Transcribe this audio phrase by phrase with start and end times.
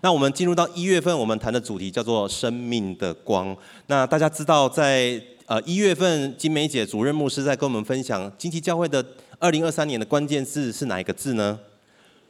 [0.00, 3.56] 那我们进入到一月份，我们谈的主题叫做“生命的光”。
[3.88, 9.04] 那大家知道在，呃一月份，金梅姐主任牧师在跟我们分享金旗教会的
[9.40, 11.58] 二零二三年的关键字是哪一个字呢？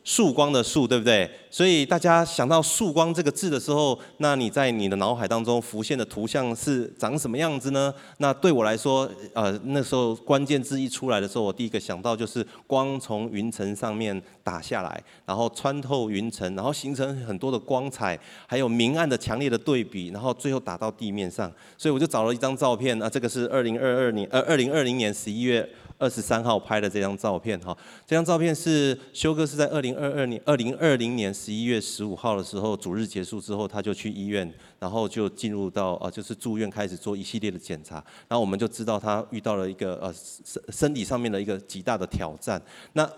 [0.08, 1.30] 曙光的曙，对不对？
[1.50, 7.92] 所以大家想到曙光这个字的时候，那你在你的脑海当中浮现的图像是长什么样子呢？
[8.16, 21.52] 那对我来说，呃，那时候关键字一出来的时候，我第一个想到就是光从云层上面打下来，然后穿透云层，然后形成很多的光彩，还有明暗的强烈的对比，然后最后打到地面上。
[21.76, 25.68] 所以我就找了一张照片，啊，这个是二零二二年，呃，二零二零年十一月。
[25.98, 27.76] 二十三号拍的这张照片哈，
[28.06, 37.96] 这张照片是修哥是在二零二二年二零二零年十一月十五号的时候，主日结束之后，他就去医院，然后就进入到呃就是住院开始做一系列的检查，
[38.28, 42.62] 然后我们就知道他遇到了一个呃身身体上面的一个极大的挑战，
[42.92, 43.10] 那。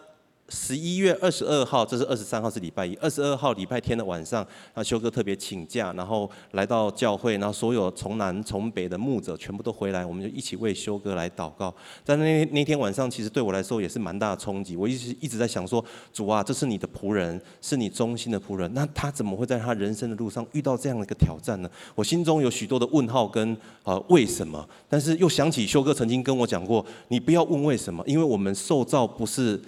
[0.51, 2.95] 十一月二十二号，这是二十三号是礼拜一。
[2.97, 11.73] 二十二号礼拜天的晚上，那修哥特别请假，然后来到教会，然后所有从南从北的牧者全部都回来，我们就一起为修哥来祷告。
[12.05, 14.75] 在那那天晚上，其实对我来说也是蛮大的冲击。
[14.75, 21.71] 我一直一直在想说，主啊，这是你的仆人，是你忠心的仆人，那他怎么会在他人生的路上遇到这样的一个挑战呢？
[21.95, 29.61] 我心中有许多的问号跟呃为什么，但是又想起修哥曾经跟我讲过，你不要问为什么，因为我们受造不是。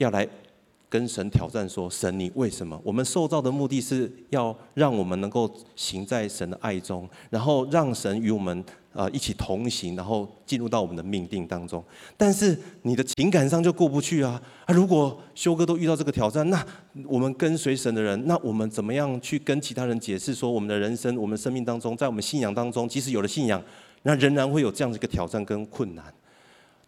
[0.00, 0.26] 要来
[0.88, 2.80] 跟神挑战，说神，你为什么？
[2.82, 11.84] 我们受造的目的是要让我们能够行在神的爱中，然后让神与我们啊一起同行，然后进入到我们的命定当中。
[12.16, 14.40] 但是你的情感上就过不去啊！
[14.64, 16.64] 啊，如果修哥都遇到这个挑战，那
[17.06, 23.62] 我们跟随神的人，那我们怎么样去跟其他人解释说，我们的人生、我们生命当中，在我们信仰当中，即使有了信仰，
[24.02, 26.12] 那仍然会有这样的一个挑战跟困难。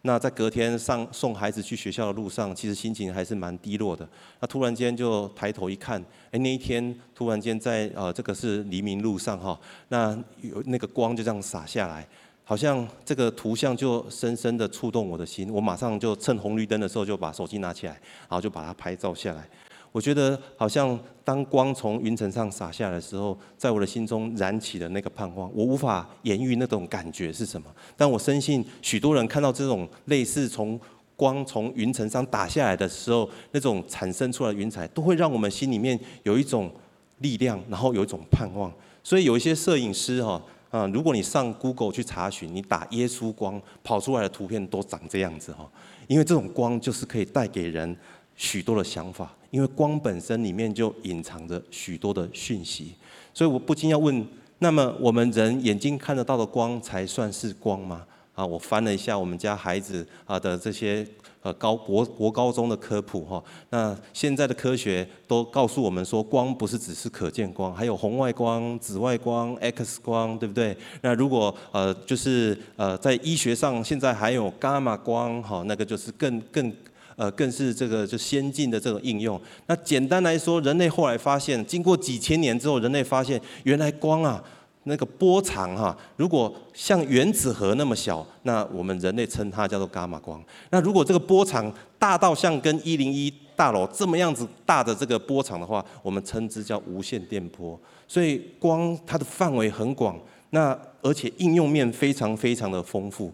[0.05, 4.05] 那在隔天上送孩子去学校的路上，其实心情还是蛮低落的。
[4.41, 12.05] 那突然间就抬头一看，哎，那一天突然间在呃这个是黎明路上哈，那有那个光就这样洒下来，
[12.43, 15.49] 好像这个图像就深深的触动我的心。
[15.49, 19.47] 我马上就趁红绿灯的时候就把手机拿起来，然后就把它拍照下来。
[19.93, 25.49] 我觉得好像当光从云层上洒下来的时候，在我的心中燃起了那个盼望。
[25.53, 30.77] 我无法言喻那种感觉是什么，但我深信许多人看到这种类似从
[31.15, 36.71] 光从云层上打下来的时候，那种产生出来的云彩，都会让我们心里面有一种
[37.19, 38.73] 力量，然后有一种盼望。
[39.03, 45.69] 所以有一些摄影师哈啊，如果你上 Google 去查询，你打耶稣光，跑出来的图片都长这样子哈，
[46.07, 47.95] 因为这种光就是可以带给人
[48.35, 49.31] 许多的想法。
[49.53, 52.95] 因为光本身里面就隐藏着许多的讯息，
[53.35, 54.27] 所以我不禁要问：
[54.57, 58.03] 那么我们人眼睛看得到的光才算是光吗？
[58.33, 61.07] 啊，我翻了一下我们家孩子啊的这些
[61.43, 70.75] 呃高国国高中的科普哈，那现在的科学都告诉我们说，光不是只是可见光，还有红外光、紫外光、X 光，对不对？
[71.01, 76.73] 那如果呃就是呃在医学上现在还有伽马光哈，那个就是更更。
[77.15, 79.39] 呃，更是这个就先进的这种应用。
[79.67, 84.43] 那简单来说，人类后来发现，经过几千年之后，人类发现原来光啊，
[84.85, 90.43] 那个波长哈，如果像原子核那么小，那我们人类称它叫做伽马光。
[90.71, 97.79] 那如果这个波长大到像跟一零一大楼这么样子大的这个波长的话，我们称之叫无线电波。
[98.07, 100.19] 所以光它的范围很广，
[100.49, 103.31] 那而且应用面非常非常的丰富。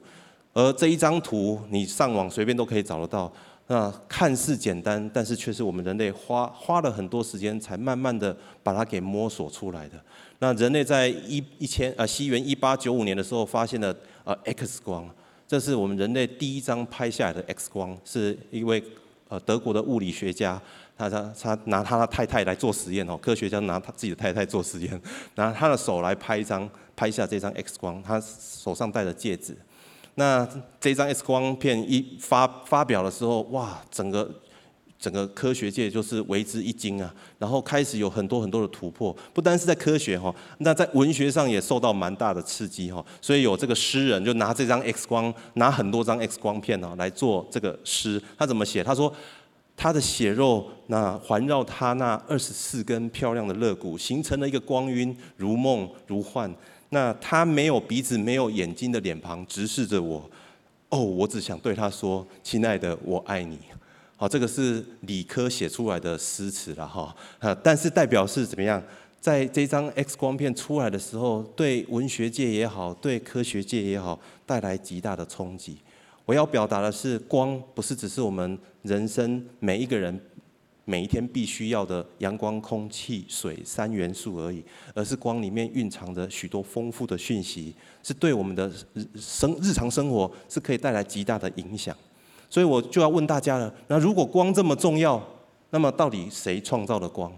[0.53, 3.31] 而这一张图，你上网随便都可以找得到。
[3.72, 10.03] 那看似简单，但是却是我们人类花花了很多时间，才慢慢的把它给摸索出来的。
[10.40, 15.07] 那人类在一一千呃西元一八九五年的时候，发现了呃 X 光，
[15.47, 18.84] 这是我们人类第一张拍下来的 X 光，是一位
[19.28, 20.59] 呃德国的物理学家，
[20.97, 25.00] 他他他拿他的太太来做实验哦，科学家拿他自己的太太做实验，
[25.36, 29.56] 拿他的手来拍一张拍下这张 X 光，他手上戴的戒指。
[30.19, 30.46] 那
[30.81, 34.30] 这张 X 光片一发发表的时候，哇，整个
[35.00, 48.83] 整个科学界就是为之一惊啊，然后开始有很多很多的突破，不单是在科学哈，那在文学上也受到蛮大的刺激哈，所以有这个诗人就拿这张 X 光，拿很多张 X 光片啊来做这个诗，他怎么写？
[48.83, 49.13] 他说
[49.77, 56.54] 他的血肉那环绕他那二十四根漂亮的肋骨，形成了一个光晕，如梦如幻。
[56.89, 60.30] 那他没有鼻子、没有眼睛的脸庞直视着我，
[60.89, 63.59] 哦，我只想对他说：“亲爱的，我爱你。”
[64.18, 67.15] 好，这个是理科写出来的诗词了哈。
[67.39, 68.81] 啊，但是代表是怎么样？
[69.21, 75.77] 在这张 X 光片出来的时候，对文学界也好，对科学界也好，带来极大的冲击。
[76.25, 80.19] 我要表达的是，光不是只是我们人生每一个人。
[80.89, 84.63] 每一天必须要的阳光、空气、水三元素而已，
[84.95, 88.71] 而是光里面蕴藏着许多丰富的讯息，是对我们的
[89.15, 91.95] 生日常生活是可以带来极大的影响。
[92.50, 95.24] 所以我就要问大家了：那如果光这么重要，
[95.69, 97.31] 那么到底谁创造了光？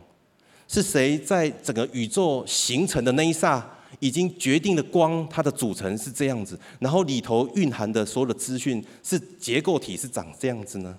[0.70, 3.70] 是谁在整个宇宙形成的那一刹，
[4.00, 10.98] 已经决定了光它的组成是这样子，然后里头蕴含的所有的资讯是结构体是长这样子呢？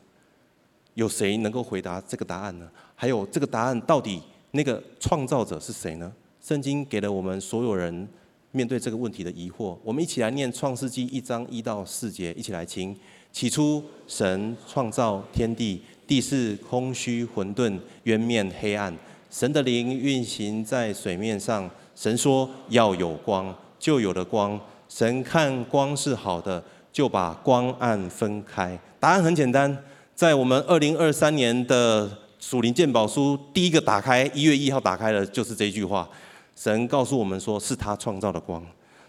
[0.94, 2.68] 有谁能够回答这个答案呢？
[2.94, 6.12] 还有这个答案到底那个创造者是谁呢？
[6.40, 8.08] 圣经给了我们所有人
[8.50, 9.76] 面对这个问题的疑惑。
[9.82, 12.96] 我们一起来念创世记一章一到四节，一起来听。
[13.32, 18.94] 起初，神创造天地，地是空虚混沌，渊面黑暗。
[19.30, 21.70] 神的灵运行在水面上。
[21.94, 24.58] 神说要有光，就有了光。
[24.88, 26.62] 神看光是好的，
[26.92, 28.78] 就把光暗分开。
[28.98, 29.76] 答案很简单，
[30.14, 36.08] 在我们二零二三年的属灵鉴宝书第一个打开，一月一号打开的就是这句话。
[36.54, 38.64] 神告诉我们说，是他创造的光，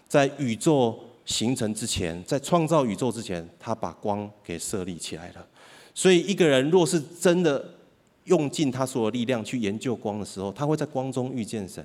[0.08, 5.46] 在宇宙形成之前，在创造宇宙之前，他把光给设立起来了。
[5.94, 7.62] 所以，一个人若是真的
[8.24, 11.84] 用尽他所有力量去研究光的时候，他会在光中遇见神。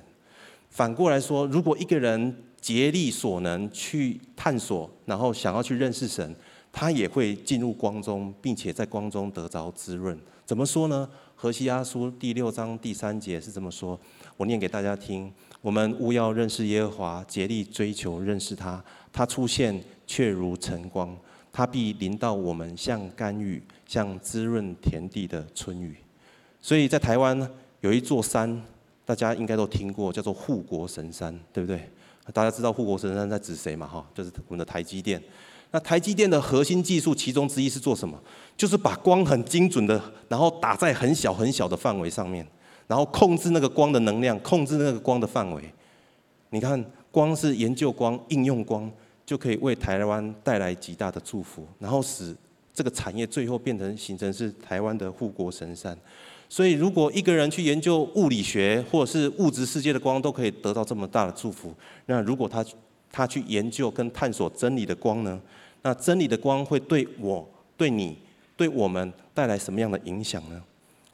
[0.70, 6.34] 反过来说，如果一个人竭力所能去探索，然后想要去认识神，
[6.72, 10.18] 他也会进入光中，并且在光中得着滋润。
[10.44, 11.08] 怎么说呢？
[11.36, 13.98] 何西阿书第六章第三节是这么说，
[14.36, 15.32] 我念给大家听：
[15.62, 18.82] 我们务要认识耶和华，竭力追求认识他。
[19.12, 21.16] 他出现却如晨光，
[21.50, 25.96] 他必临到我们，像甘雨，像滋润田地的春雨。
[26.60, 27.50] 所以在台湾
[27.80, 28.62] 有一座山，
[29.06, 31.88] 大家应该都听过，叫做护国神山，对不对？
[32.34, 33.86] 大家知道护国神山在指谁吗？
[33.86, 35.22] 哈，就是我们的台积电。
[35.70, 38.20] 那台积电的核心技术其中之一是做什么？
[38.56, 42.46] 就是把光很精准的，然后打在很小很小的范围上面，
[42.86, 45.62] 然后控制那个光的能量，控制那个光的范围。
[46.50, 46.84] 你看。
[47.12, 48.88] 光是研究光、应用光，
[49.26, 52.32] 就可以为台湾带来极大的祝福，然后使
[52.72, 55.98] 这个产业最后变成形成是台湾的护国神山。
[56.48, 61.74] 所以，如果一个人去研究物理学或者是物质世界的光，都可以得到这么大的祝福，
[62.06, 62.64] 那如果他
[63.10, 65.40] 他去研究跟探索真理的光呢？
[65.82, 68.16] 那真理的光会对我、对你、
[68.56, 70.62] 对我们带来什么样的影响呢？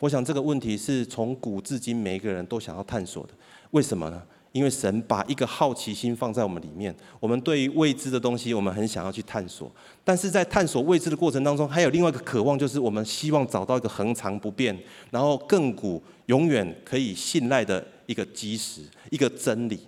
[0.00, 3.30] 我想这个问题是从古至今每一个人都想要探索的。
[3.70, 4.22] 为什么呢？
[4.52, 9.70] 因为神把一个好奇心放在我们里面，我们对于未知的东西，我们很想要去探索。
[10.02, 14.74] 但是在探索未知的过程当中，还有另外一个渴望，就是我们希望找到一个恒常不变，
[15.10, 18.80] 然后亘古永远可以信赖的一个基石，
[19.10, 19.78] 一个真理。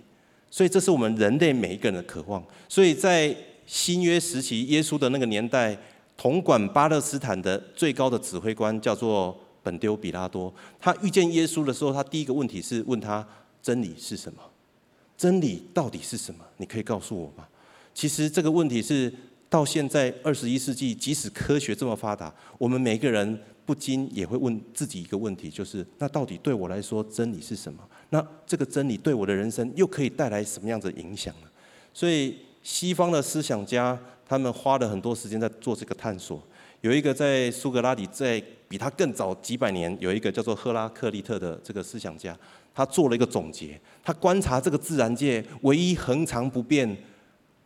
[0.51, 2.43] 所以这是我们人类每一个人的渴望。
[2.67, 3.35] 所以在
[3.69, 5.77] 新约时期，耶稣的那个年代，
[6.17, 10.51] 统管巴勒斯坦的最高的指挥官叫做本丢比拉多。
[10.79, 13.23] 他遇见耶稣的时候，他第一个问题是问他：
[13.61, 14.41] 真理是什么？
[15.15, 16.43] 真理到底是什么？
[16.57, 17.47] 你可以告诉我吗？
[17.93, 19.13] 其实这个问题是
[19.47, 27.87] 到现在二十一世纪，即使科学这么发达，我们每个人不禁也会问自己一个问题，就是那到底对我来说真理是什么？
[28.09, 31.47] 那这个真理对我的人生又可以带来什么样的影响呢？
[31.93, 32.35] 所以
[32.69, 36.39] 西方的思想家他们花了很多时间在做这个探索。
[36.81, 42.37] 有一个在苏格拉底，在比他更早几百年，有一个叫做赫拉克利特的这个思想家。
[42.75, 46.95] 他做了一个总结，他观察这个自然界，唯一恒常不变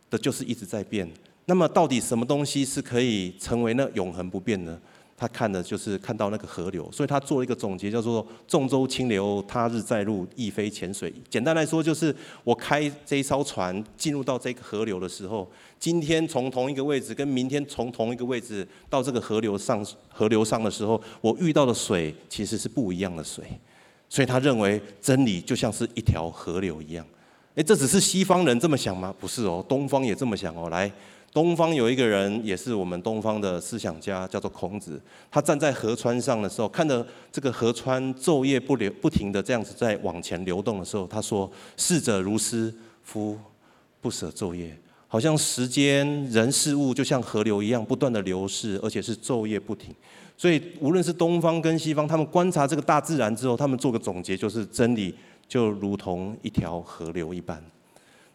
[0.08, 1.06] 的就是一直在变。
[1.44, 4.80] 那么，到底什么东西是可以成为那永恒不变呢？
[5.16, 11.12] 他看的就是看到那个河流，所以他做了一个总结，叫做“重舟清流，他日再入，亦非浅水”。
[11.30, 23.44] 简单来说，就是我开这一艘船进入到这个河流的时候，今天从同一个位置跟明天从同一个位置到这个河流上，河流上的时候，我遇到的水其实是不一样的水。
[24.08, 27.04] 所以他认为真理就像是一条河流一样。
[27.54, 29.14] 诶，这只是西方人这么想吗？
[29.20, 30.68] 不是哦，东方也这么想哦。
[30.70, 30.90] 来，
[31.34, 35.02] 东方有一个人也是我们东方的思想家，叫做孔子。
[35.32, 42.72] 他站在河川上的时候，看着这个河川昼夜不流不停的这样子在往前流动的时候，他说：“逝者如斯，
[43.02, 43.36] 夫
[44.00, 49.92] 不舍昼夜。”好像时间、人、事物就像河流一样，不断的流逝，而且是昼夜不停。
[50.36, 55.12] 所以，无论是东方跟西方，他们观察这个大自然之后，他们做个总结，就是真理
[55.48, 57.60] 就如同一条河流一般。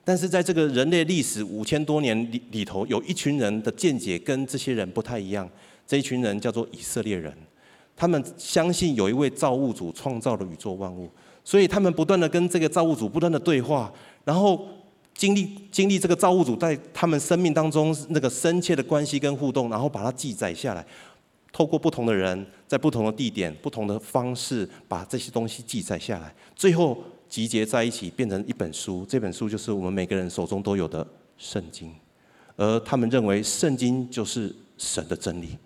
[0.09, 5.47] 但是，在这个人类历史五千多年里里头，有一群人的见解跟这些人不太一样。
[5.85, 7.31] 这一群人叫做以色列人，
[7.95, 11.07] 他们相信有一位造物主创造了宇宙万物，
[11.43, 13.93] 所以他们不断的跟这个造物主不断的对话，
[14.25, 14.59] 然后
[15.13, 20.83] 经历经历这个造物主在他们生命当中那个深切的关系跟互动，然后把它记载下来。
[21.51, 26.97] 透过不同的人，在不同的地点、不同的方式，把这些东西记载下来，最后
[27.29, 29.05] 集结在一起，变成一本书。
[29.07, 31.05] 这本书就是我们每个人手中都有的
[31.37, 31.93] 圣经。
[32.57, 35.57] 而他们认为，圣经就是神的真理，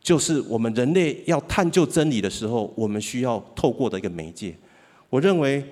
[0.00, 4.54] 就是我们人类要探究真理的时候，我们需要透过的一个媒介。
[5.10, 5.64] 我认为。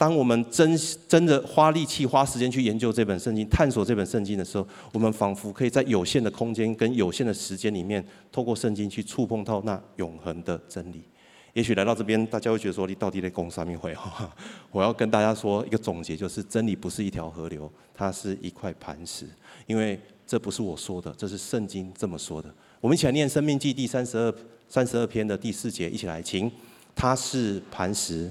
[0.00, 0.74] 当我们真
[1.06, 11.02] 真的花力气、花时间去研究这本圣经、探索这本圣经的时候，我们仿佛可以在有限的空间跟有限的时间里面，透过圣经去触碰到那永恒的真理。
[11.52, 14.32] 也许来到这边，大家会觉得说：“你到底在攻啥物会哈？”
[14.70, 19.26] 我要跟大家说一个总结，就是真理不是一条河流，它是一块磐石。
[19.66, 22.48] 因为这不是我说的，这是圣经这么说的。
[22.80, 24.34] 我们一起来念《生命记》第三十二
[24.68, 26.50] 三十二篇的第四节，一起来，请。
[26.94, 28.30] 它是磐石。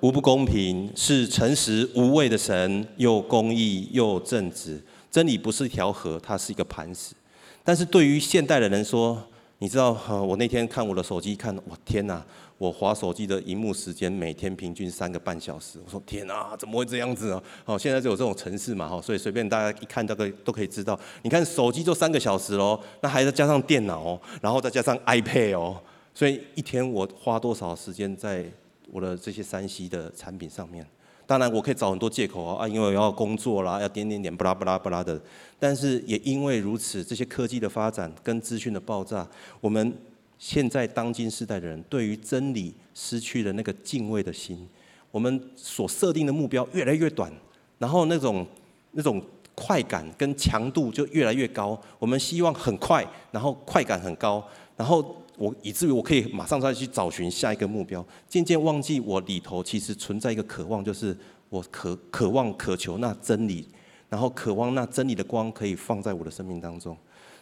[0.00, 4.80] 无不公平，是诚实无畏的神，又公义又正直。
[5.10, 7.14] 真理不是一条河，它是一个磐石。
[7.62, 9.22] 但是对于现代的人说，
[9.62, 12.24] 你知道哈，我那天看我的手机，看，我天哪！
[12.56, 15.78] 我滑手机的荧幕时间每天平均三个半小时。
[15.84, 17.42] 我说天哪，怎么会这样子呢？
[17.64, 20.98] 好，现在就有这种城市嘛，哈，所以随便大家一看，大概都可以知道。
[21.22, 25.78] 你看手机就三个小时喽，那还要加上电脑，然后再加上 iPad 哦，
[26.14, 28.44] 所以一天我花多少时间在？
[28.92, 30.84] 我的这些 3C 的产品上面，
[31.30, 35.22] 当然我可以找很多借口啊，因为我要工作啦，要点点点，巴拉巴拉巴拉的。
[35.60, 39.24] 但是也因为如此，这些科技的发展跟资讯的爆炸，
[39.60, 39.96] 我们
[40.40, 44.68] 现在当今世代的人对于真理失去了那个敬畏的心，
[45.12, 47.32] 我们所设定的目标越来越短，
[47.78, 48.44] 然后那种
[48.90, 49.22] 那种
[49.54, 51.80] 快感跟强度就越来越高。
[52.00, 54.44] 我们希望很快，然后快感很高，
[54.76, 55.14] 然后。
[55.40, 61.16] 我以至于我可以马上再去找寻下一个目标，渐渐忘记我里头其实存在一个渴望，就是
[61.48, 63.66] 我渴渴望渴求那真理，
[64.10, 66.94] 然后渴望那真理的光可以放在我的生命当中。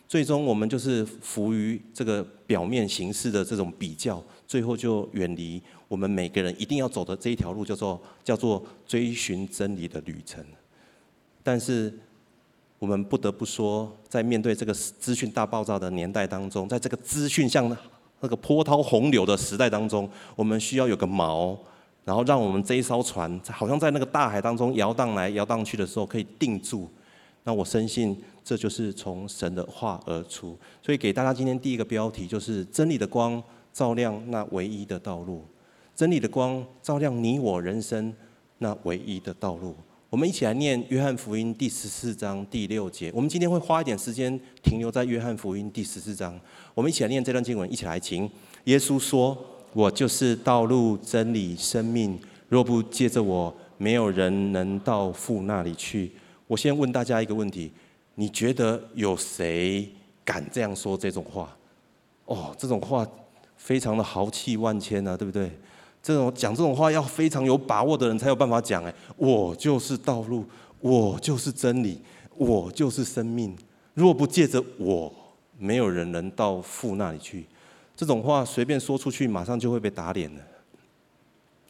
[0.07, 10.45] 最终我们就是浮于这个表面形式的这种比较，最后就远离我们每个人一定要走的这一条路，叫做叫做追寻真理的旅程。
[11.43, 11.93] 但是。
[12.79, 17.77] 我们不得不说，在面对这个资讯大爆炸的年代当中，在这个资讯像
[18.21, 21.59] 那个波涛洪流的时代当中，我们需要有个锚，
[22.05, 26.89] 然后让我们这一艘船好像在那个大海当中摇荡来摇荡去的时候可以定住。
[27.45, 30.57] 那我深信这就是从神的话而出。
[30.83, 33.43] 所以给大家今天第一个标题就是“真理的光
[33.73, 35.45] 照亮那唯一的道路”，
[35.97, 38.15] 真理的光照亮你我人生
[38.59, 39.75] 那唯一的道路。
[40.11, 43.13] 我们一起来念《约翰福音》第十四章第六节。
[43.15, 46.41] 我们今天会花一点时间停留在《约翰福音》第十四章。
[46.75, 48.29] 我们一起来念这段经文，一起来听。
[48.65, 49.37] 耶稣说
[49.75, 52.19] ：“我就是道路、真理、生命。
[52.49, 56.11] 若不借着我，没有人能到父那里去。”
[56.49, 57.71] 我先问大家一个问题：
[58.15, 59.87] 你觉得有谁
[60.25, 61.55] 敢这样说这种话？
[62.25, 63.07] 哦，这种话
[63.59, 65.53] 非常的豪气万千啊，对不对？
[66.09, 68.83] 这种讲这种话要非常有把握的人才有办法讲。
[68.83, 70.43] 哎，我就是道路，
[70.81, 72.01] 我就是真理，
[72.35, 73.55] 我就是生命。
[73.93, 75.13] 若不借着我，
[75.59, 77.45] 没有人能到父那里去。
[77.95, 80.41] 这种话随便说出去，马上就会被打脸了。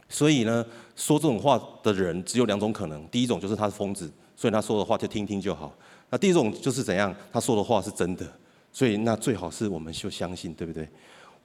[0.08, 0.64] 所以呢，
[0.94, 5.68] 说这种话的人只有两种可能：第一种就是他是疯子，所以他说的话就听听就好；
[6.10, 8.24] 那第二种就是怎样，他说的话是真的，
[8.72, 10.88] 所以那最好是我们就相信，对不对？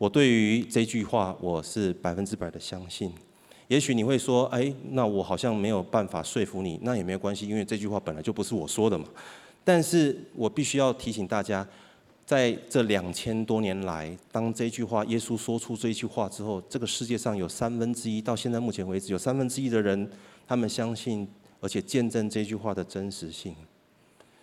[0.04, 3.10] 我对于这句话，我是百分之百的相信。
[3.70, 9.06] 也许你会说，哎，那我好像没有办法说服你，那也没有关系，因为这句话本来就不是我说的嘛。
[9.64, 11.66] 但是我必须要提醒大家，
[12.26, 20.12] 在这两千多年来，当这句话耶稣说出这句话之后，这个世界上有三分之一，到现在目前为止，有三分之一的人，
[20.46, 21.26] 他们相信
[21.62, 23.56] 而且见证这句话的真实性。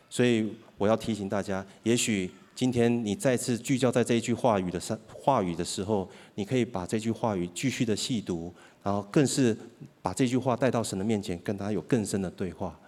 [0.09, 2.31] 所以我要提醒大家，也许。
[2.61, 8.52] 今天你再次聚焦在这一句话语的上话语的时候，你可以把这句话语继续的细读，
[8.83, 9.57] 然后更是
[10.02, 12.79] 把这句话带到神的面前，跟他有更深的对话。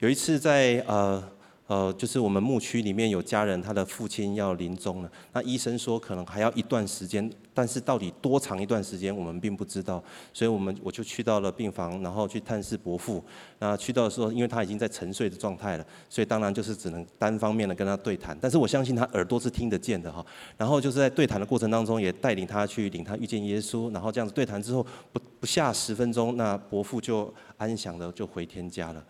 [0.00, 1.26] 有一次在呃。
[1.68, 5.10] 呃，就是我们牧区里面有家人，他的父亲要临终了。
[5.32, 10.02] 那医生说可能还要一段时间，但是到底多长一段时间，我们并不知道。
[10.34, 13.24] 所以我们我就去到了病房，然后去探视伯父。
[13.58, 18.36] 那去到的时候，因为他已经在沉睡的状态了，所以当然就是只能单方面的跟他对谈。
[18.38, 20.22] 但是我相信他耳朵是听得见的哈。
[20.58, 23.90] 然后就是在对谈的过程当中，也带领他去领他遇见耶稣。
[23.94, 29.02] 然后这样子对谈之后，不不下十分钟，那伯父就安详的就回天家了。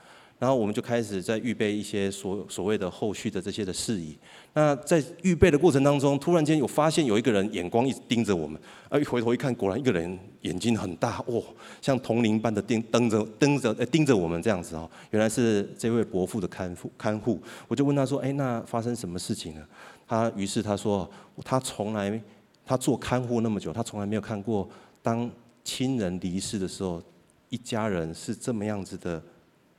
[0.43, 4.19] 然后我们就开始在预备一些所所谓的后续的这些的事宜。
[4.55, 11.41] 那在预备的过程当中，突然间有发现有一个人眼光一直盯着我们，啊，一回头一看，果然一个人眼睛很大，哦，
[11.81, 14.91] 像铜铃般的盯瞪着瞪着盯着我们这样子哦。
[15.13, 17.41] 原来是这位伯父的看护看护。
[17.69, 19.65] 我就问他说：“哎，那发生什么事情了？”
[20.09, 21.09] 他于是他说，
[21.45, 22.21] 他从来
[22.67, 24.69] 他做看护那么久，他从来没有看过
[25.03, 25.31] 当
[25.63, 27.01] 亲人离世的时候，
[27.49, 29.23] 一家人是这么样子的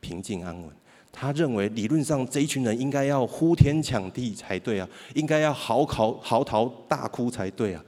[0.04, 0.70] 平静安稳。
[1.16, 7.84] 他认为理论上这一群人应该要呼天抢地才对啊，应该要嚎啕嚎啕大哭才对啊。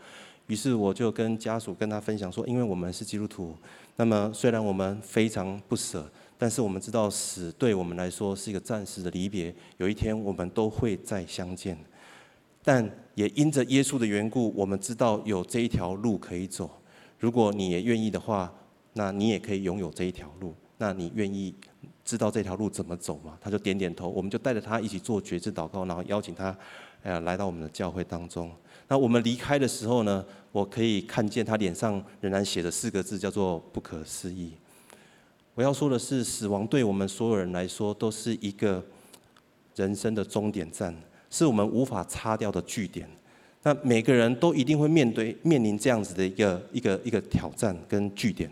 [0.48, 3.55] 于是我就跟家属跟他分享说，因为我们是基督徒，
[3.95, 6.07] 那么虽然我们非常不舍，
[6.38, 11.75] 但是我们知道死对我们来说是一个暂时的离别，有一天我们都会再相见。
[12.63, 16.69] 但也因着耶稣的缘故，我们知道有这一条路可以走。
[17.17, 18.53] 如果你也愿意的话，
[18.93, 20.53] 那你也可以拥有这一条路。
[20.77, 21.55] 那你愿意
[22.06, 23.38] 知道这条路怎么走吗？
[23.42, 26.56] 他就点点头，我们就带着他一起做决志祷告，然后邀请他，
[27.02, 28.52] 呃，来到我们的教会当中。
[28.88, 34.52] 那我们离开的时候呢，我可以看见他脸上仍然写着四个字，叫做“不可思议”。
[35.56, 38.86] 我要说的是，死亡对我们所有人来说都是一个
[39.76, 40.96] 人生的终点站，
[41.32, 43.10] 是我们无法擦掉的句点。
[43.64, 48.48] 那每个人都一定会面对面临这样子的一个一个一个挑战跟据点，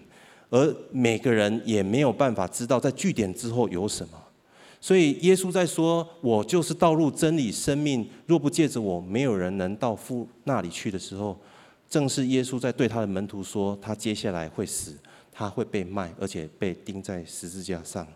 [0.53, 4.23] 而每个人也没有办法知道在据点之后有什么。
[4.79, 11.35] 所以耶稣在说：“我就是道路、真理、生命，若不借着我，没有人能到父那里去的时候，
[11.89, 14.95] 正是耶稣在对他的门徒说，他接下来会死，
[15.31, 18.07] 他会被卖，而且被钉在十字架上。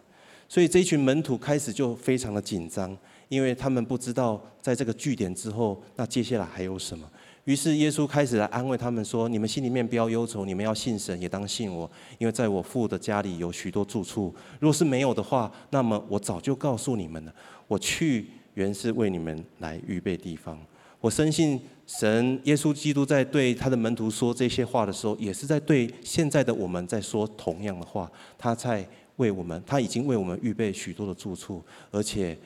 [0.48, 2.96] 所以这一群门徒开始就非常的紧张，
[3.30, 7.10] 因为他们不知道在这个据点之后，那接下来还有什么。”
[7.48, 14.36] 于是耶稣开始来安慰他们说：“你们心里面不要忧愁，你们要信神，也当信我，因为在我父的家里有许多住处。
[14.60, 17.34] 若是没有的话，那么我早就告诉你们了。
[17.70, 20.60] 我去原是为你们来预备地方。
[21.00, 28.12] 我深信神，耶稣基督在对他的门徒说这些话的时候，也是在对现在的我们在说同样的话。
[28.38, 28.86] 他在
[29.16, 32.38] 为我们，他已经为我们预备许多的住处，而且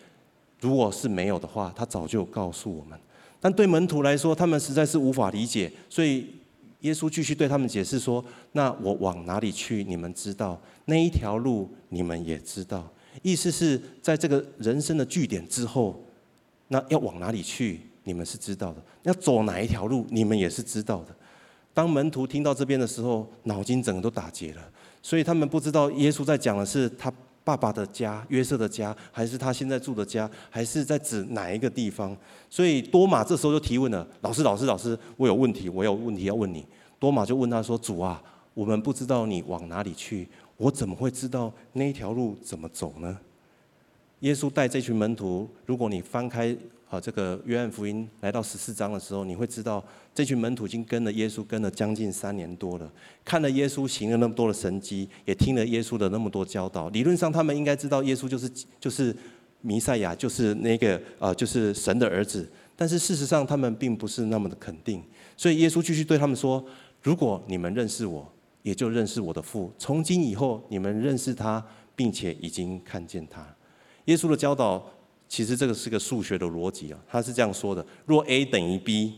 [0.60, 2.96] 如果是没有的话，他早就告诉我们。”
[3.44, 6.28] 但对门徒来说，他们实在是无法理解，所以
[6.82, 9.84] 耶稣继续对他们解释说：“那我往哪里去？
[9.84, 12.88] 你们知道，那一条路你们也知道。
[13.24, 16.00] 意思是在这个人生的据点之后，
[16.68, 17.82] 那要往哪里去？
[18.04, 18.84] 你们是知道的。
[19.04, 20.06] 要走哪一条路？
[20.12, 21.16] 你们也是知道的。
[21.74, 24.62] 当门徒听到这边的时候，脑筋整个都打结了，
[25.02, 27.12] 所以他们不知道耶稣在讲的是他。”
[27.44, 32.16] 爸爸的家，约瑟的家，还是他现在住的家，还是在指哪一个地方？
[32.50, 36.66] 所以多马这时候就提问了：“老师，老师，老师，我有问题，我有问题要问你。”
[37.00, 38.22] 多马就问他说：“主啊，
[38.54, 40.28] 我们不知道你往哪里去，
[40.58, 43.18] 我怎么会知道那条路怎么走呢？”
[44.22, 46.56] 耶稣带这群门徒，如果你翻开。
[46.92, 49.82] 好，这个约翰福音来到十四章的时候，你会知道
[50.14, 52.92] 这群门徒已经跟了耶稣跟了将近三年多了，
[53.24, 56.90] 看了耶稣行了那么多的神迹，也听了耶稣的那么多教导。
[56.90, 59.16] 理论上，他们应该知道耶稣就是就是
[59.62, 62.46] 弥赛亚，就是那个呃，就是神的儿子。
[62.76, 65.02] 但是事实上，他们并不是那么的肯定。
[65.38, 66.62] 所以耶稣继续对他们说
[67.02, 68.30] ：“如果你们认识我，
[68.64, 69.72] 也就认识我的父。
[69.78, 73.48] 从今以后，你们认识他，并且已经看见他。”
[74.08, 74.86] 耶稣的教导。
[75.32, 79.14] 其实这个是个数学的逻辑啊，他是这样说的：若 a 等于 b，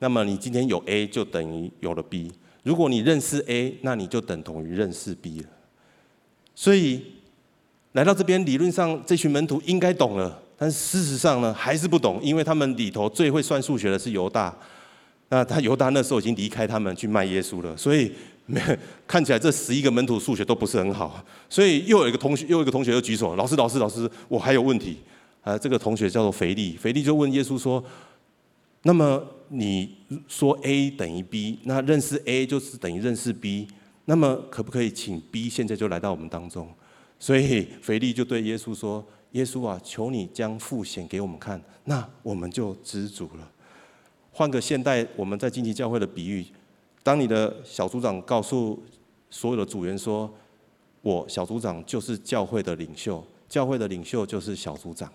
[0.00, 2.32] 那么你今天有 a 就等于有了 b。
[2.64, 5.46] 如果你认识 a，那你就等同于认识 b 了。
[6.52, 7.00] 所以
[7.92, 14.52] 来到这边，理论上这群门徒应该懂了，但事实上呢，还是不懂，因为他们里头最会算数学的是犹大。
[15.28, 18.10] 那他犹大那时候已经离开他们去卖耶稣了，所以
[18.46, 18.60] 没
[19.06, 21.24] 看起来这十一个门徒数学都不是很好。
[21.48, 24.96] 所以又有一个同学，又有一个同学又举手：老师，老师，老师，我还有问题。
[25.42, 27.82] 啊，这个同学叫做腓力，腓力就问耶稣说
[28.82, 29.96] ：“那么你
[30.28, 33.66] 说 A 等于 B，那认识 A 就是等于认识 B，
[34.04, 36.72] 那么可不可以请 B 现在就来到我们当中？”
[37.18, 43.50] 所以腓力就对耶稣说：“耶稣啊，求你将父显给我们看，那我们就知足了。”
[44.32, 46.46] 换个现代我们在经济教会的比喻，
[47.02, 48.82] 当你的小组长告诉
[49.28, 50.32] 所有的组员说
[51.02, 55.12] ：“我小组长就是教会的领袖，教会的领袖就是小组长。”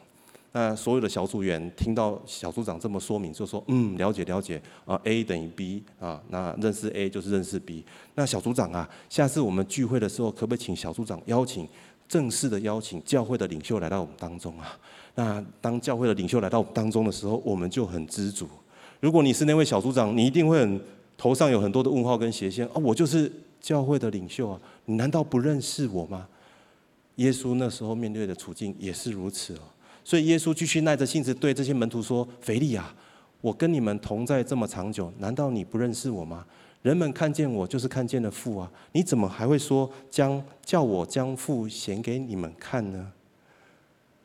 [0.59, 7.85] 那所有的小组员听到小组长这么说明，就说：“嗯，了解了解啊，A 等于 B 啊，那认识 A 就是认识 B。
[8.15, 11.69] 那小组长啊，下次我们聚会的时候，可不可以请小组长邀请
[12.09, 14.75] 正式的邀请教会的领袖来到我们当中啊？
[15.13, 18.49] 那当教会的领袖来到我们当中的时候，我们就很知足。
[18.99, 20.81] 如果你是那位小组长，你一定会很
[21.15, 22.81] 头上有很多的问号跟斜线啊！
[22.81, 26.27] 我就是教会的领袖啊，你难道不认识我吗？
[27.17, 29.59] 耶稣那时候面对的处境也是如此哦。”
[30.07, 32.95] 所以耶稣继续耐着性子对这些门徒说：“腓力啊，
[33.41, 36.45] 我跟你们同在这么长久，难道你不认识我吗？
[36.81, 38.71] 人们看见我，就是看见了父啊！
[38.93, 43.11] 你怎么还会说将叫我将父显给你们看呢？”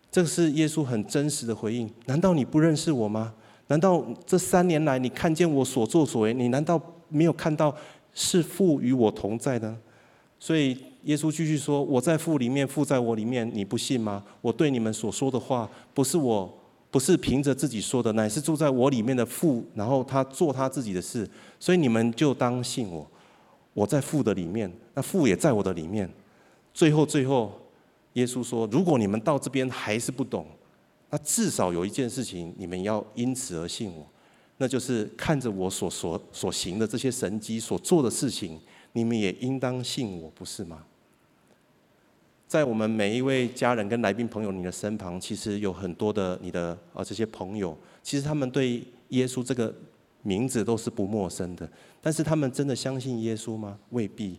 [0.08, 1.90] 这是耶稣很真实的回应。
[2.06, 3.34] 难道你不认识我吗？
[3.66, 7.76] 难道这三年来你看见我所作所为，你难道没有看到
[8.14, 9.76] 是父与我同在呢？
[10.38, 14.24] 所以耶稣继续说：“我在父里面，父在我里面，你不信吗？
[14.40, 16.52] 我对你们所说的话，不是我，
[16.90, 21.28] 不是凭着自己说的，乃是住在我里面的父，然后他做他自己的事。
[21.58, 23.06] 所以你们就当信我。
[23.74, 26.08] 我在父的里面，那父也在我的里面。
[26.74, 27.52] 最后，最后，
[28.14, 30.46] 耶稣说：如果你们到这边还是不懂。”
[31.14, 34.06] 那至少有一件事情，你们要因此而信我，
[34.56, 38.58] 那就是看着我所所所行的这些神迹所做的事情，
[38.94, 40.82] 你们也应当信我，不是吗？
[42.52, 49.74] 在我们每一位家人跟来宾朋友你的身旁，其实有很多的你的啊这些朋友，其实他们对耶稣这个
[50.20, 51.66] 名字都是不陌生的，
[52.02, 53.78] 但是他们真的相信耶稣吗？
[53.88, 54.38] 未必。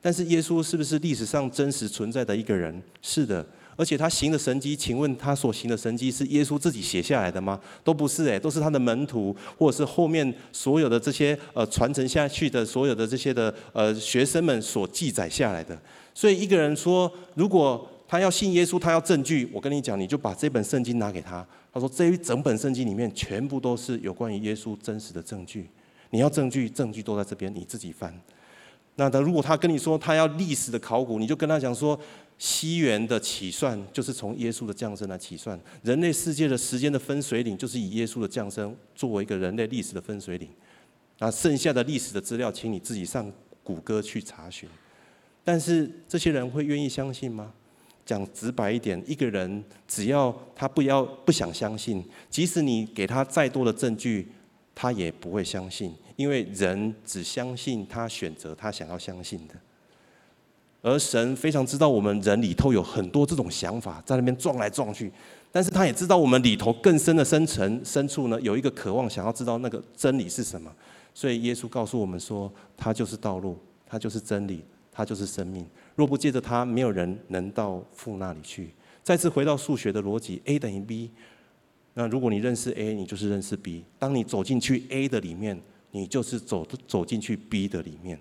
[0.00, 2.80] 但是耶稣是不是历史上真实存在的一个人？
[3.02, 3.44] 是的。
[3.78, 7.60] 而且他行的神迹，请问他所行的神迹是耶稣自己写下来的吗？
[7.84, 15.80] 都不是诶，都是他的门徒，或者是后面所有的这些呃传承下去的所有的这些的呃学生们所记载下来的。
[16.12, 21.46] 所以一个人说，如果他要信耶稣，他要证据，我跟你讲，你就把这本圣经拿给他。
[21.72, 25.70] 他说这一整本圣经里面全部都是有关于耶稣真实的证据。
[26.10, 28.12] 你要证据，证据都在这边，你自己翻。
[28.98, 31.98] 那他如果他跟你说他要历史的考古，你就跟他讲说。
[32.40, 40.48] 西元的起算就是从耶稣的降生来起算，人类世界的时间的分水岭就是以耶稣的降生作为一个人类历史的分水岭。
[41.18, 43.28] 那剩下的历史的资料，请你自己上
[43.64, 44.68] 谷歌去查询。
[45.42, 47.52] 但是这些人会愿意相信吗？
[48.06, 54.28] 讲直白一点，一个人只要他不要不想相信，即使你给他再多的证据，
[54.76, 59.54] 他也不会相信，因为人只相信他选择他想要相信的。
[60.82, 65.12] 而神非常知道我们人里头有很多这种想法，在那边撞来撞去，
[65.52, 70.68] 但是他也知道我们里头更深的深层深处呢，有一个渴望想要知道那个真理是什么。
[71.14, 75.64] 所以耶稣告诉我们说，他就是道路，他就是真理，他就是生命。
[75.94, 78.70] 若不借着他，没有人能到父那里去。
[79.04, 81.10] 再次回到数学的逻辑，A 等于 B。
[81.94, 83.84] 那如果你认识 A，你就是认识 B。
[83.98, 88.18] 当你走进去 A 的里面，你就是走走进去 B 的里面。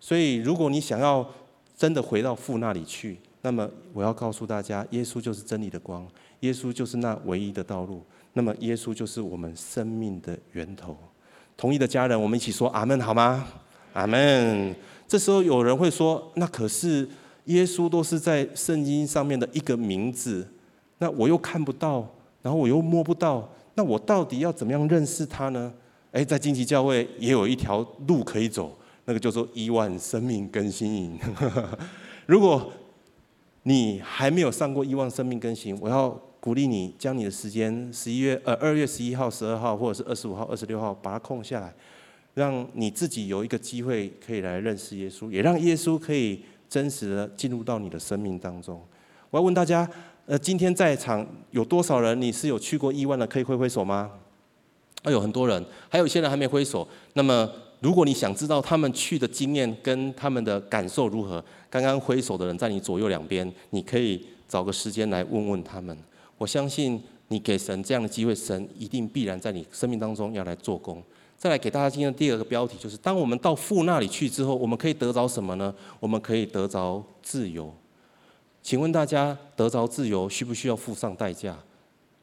[0.00, 1.28] 所以如果你想要
[1.76, 6.06] 真的回到父那里去，那么我要告诉大家，耶稣就是真理的光，
[6.40, 10.96] 耶稣就是那唯一的道路，那么耶稣就是我们生命的源头。
[11.56, 13.46] 同意的家人，我们一起说阿门好吗？
[13.92, 14.74] 阿门。
[15.06, 17.08] 这时候有人会说，那可是
[17.46, 20.46] 耶稣都是在圣经上面的一个名字，
[20.98, 22.08] 那我又看不到，
[22.42, 25.72] 然后我又摸不到，那我到底要怎么样认识他呢？
[26.12, 28.76] 诶，在荆棘教会也有一条路可以走。
[29.04, 31.18] 那个叫做亿万生命更新营。
[32.26, 32.70] 如果
[33.62, 41.74] 你还没有上过亿万生命更新，我要鼓励你将你的时间，十一月呃二月十一号、十二号，或者是二十五号、二十六号，把它空下来，
[42.34, 48.78] 让你自己有一个机会可以来认识耶稣，也让耶稣可以真实的进入到你的生命当中。
[49.30, 49.88] 我要问大家，
[50.26, 53.26] 呃，今天在场有多少人你是有去过亿万的？
[53.26, 54.10] 可以挥挥手吗？
[55.10, 56.86] 有很多人，还有一些人还没挥手。
[57.14, 57.50] 那么。
[57.80, 61.40] 如果你想知道他们去的经验跟他们的感受如何，
[61.70, 65.96] 刚刚挥手的人在你左右两边，你可以找个时间来问问他们。
[66.38, 71.00] 我相信你给神这样的机会，神一定必然在你生命当中要来做工。
[71.36, 75.72] 再来给大家今天的第二个标题，就是当我们到父那里去之后，我们可以得着什么呢？
[76.00, 77.72] 我们可以得着自由。
[78.60, 81.56] 请问大家，得着自由需不需要付上代价？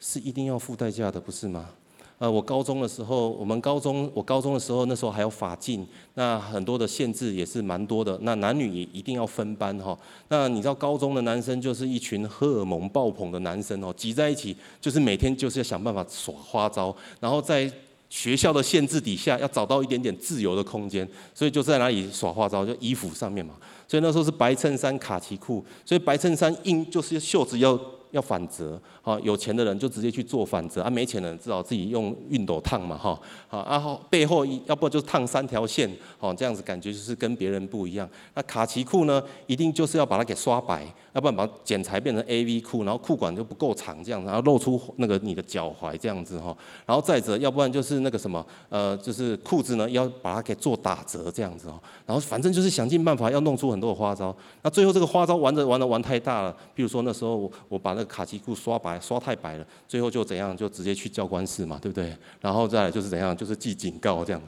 [0.02, 1.70] 是一定要付代价的，不是吗？
[2.18, 8.18] 呃，我高中的时候，我们高中，我高中的时候，那时候还有法禁，那很多的限制也是蛮多的。
[8.22, 9.98] 那男女也一定要分班哈。
[10.30, 17.70] 那你知道高中的男生就是一群荷尔蒙爆棚的男生哦，挤在一起，就是每天就是要想办法耍花招，然后在
[18.10, 23.56] 学校的限制底下要找到一点点自由的空间，所以就在哪里耍花招，就衣服上面嘛。
[23.90, 27.78] 所以那时候是白衬衫、卡其裤，所以白衬衫硬就是袖子要。
[28.16, 38.10] 要反折，好，有钱的人就直接去做反折，啊，没钱的人只好自己用熨斗烫嘛，哈，好，然后背后要不就烫三条线，好，这样子感觉就是跟别人不一样。
[38.34, 54.34] 那卡其裤呢，一定就是要把它给刷白，要不然把剪裁变成 AV 裤，然后裤管就不够长这样，然后露出那个你的脚踝这样子哈，然后再者，要不然就是那个什么，呃，就是裤子呢要把它给做打折这样子哦，然后反正就是想尽办法要弄出很多的花招。
[54.62, 58.05] 那最后这个花招玩着玩着玩太大了，比如说那时候我我把那。
[58.06, 60.56] 卡其裤刷白刷太白了，最后就怎样？
[60.56, 62.16] 就直接去教官室嘛，对不对？
[62.42, 63.36] 然后再来就是怎样？
[63.36, 64.42] 就是记警告这样。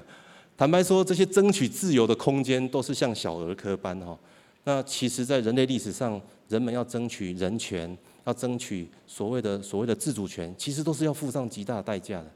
[0.55, 4.17] 坦白说，这些争取自由的空间都是像小儿科般哈。
[4.63, 12.27] 那其实，在人类历史上，人们要争取人权，要争取所谓的所谓的自主权，其实都是要付上极大的代价的。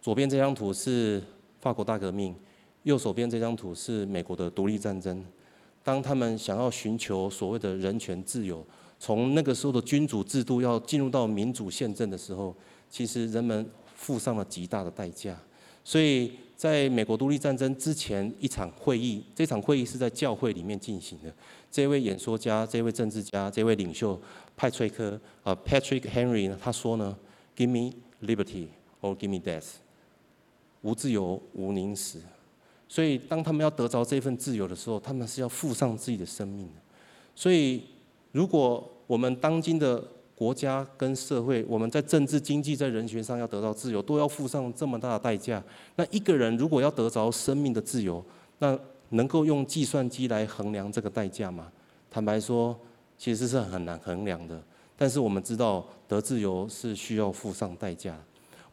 [0.00, 1.20] 左边这张图是
[1.60, 2.34] 法国大革命，
[2.84, 5.22] 右手边这张图是美国的独立战争。
[5.82, 8.64] 当他们想要寻求所谓的人权自由，
[8.98, 12.54] 从那个时候的君主制度要进入到民主宪政的时候，
[12.90, 15.38] 其实人们付上了极大的代价。
[15.84, 21.32] 所以，在美国独立战争之前一场会议，这场会议是在教会里面进行的。
[21.70, 24.20] 这位演说家、这位政治家、这位领袖
[24.56, 27.16] 派崔克呃 Patrick Henry 呢，他说呢
[27.56, 28.66] ：“Give me liberty
[29.00, 29.76] or give me death。
[30.82, 32.20] 无自由，无宁死。”
[32.88, 36.80] 所以，当他们要得着这份自由的时候，他们是要付上自己的生命的。
[37.34, 37.84] 所以，
[38.32, 40.02] 如果我们当今的
[40.34, 45.62] 国家跟社会，我们在政治、经济、在人权上要得到自由，都要付上这么大的代价。
[45.96, 48.24] 那一个人如果要得着生命的自由，
[48.58, 48.78] 那
[49.10, 51.72] 能够用计算机来衡量这个代价吗？
[52.10, 52.78] 坦白说，
[53.16, 54.60] 其实是很难衡量的。
[54.96, 58.16] 但是我们知道，得自由是需要付上代价。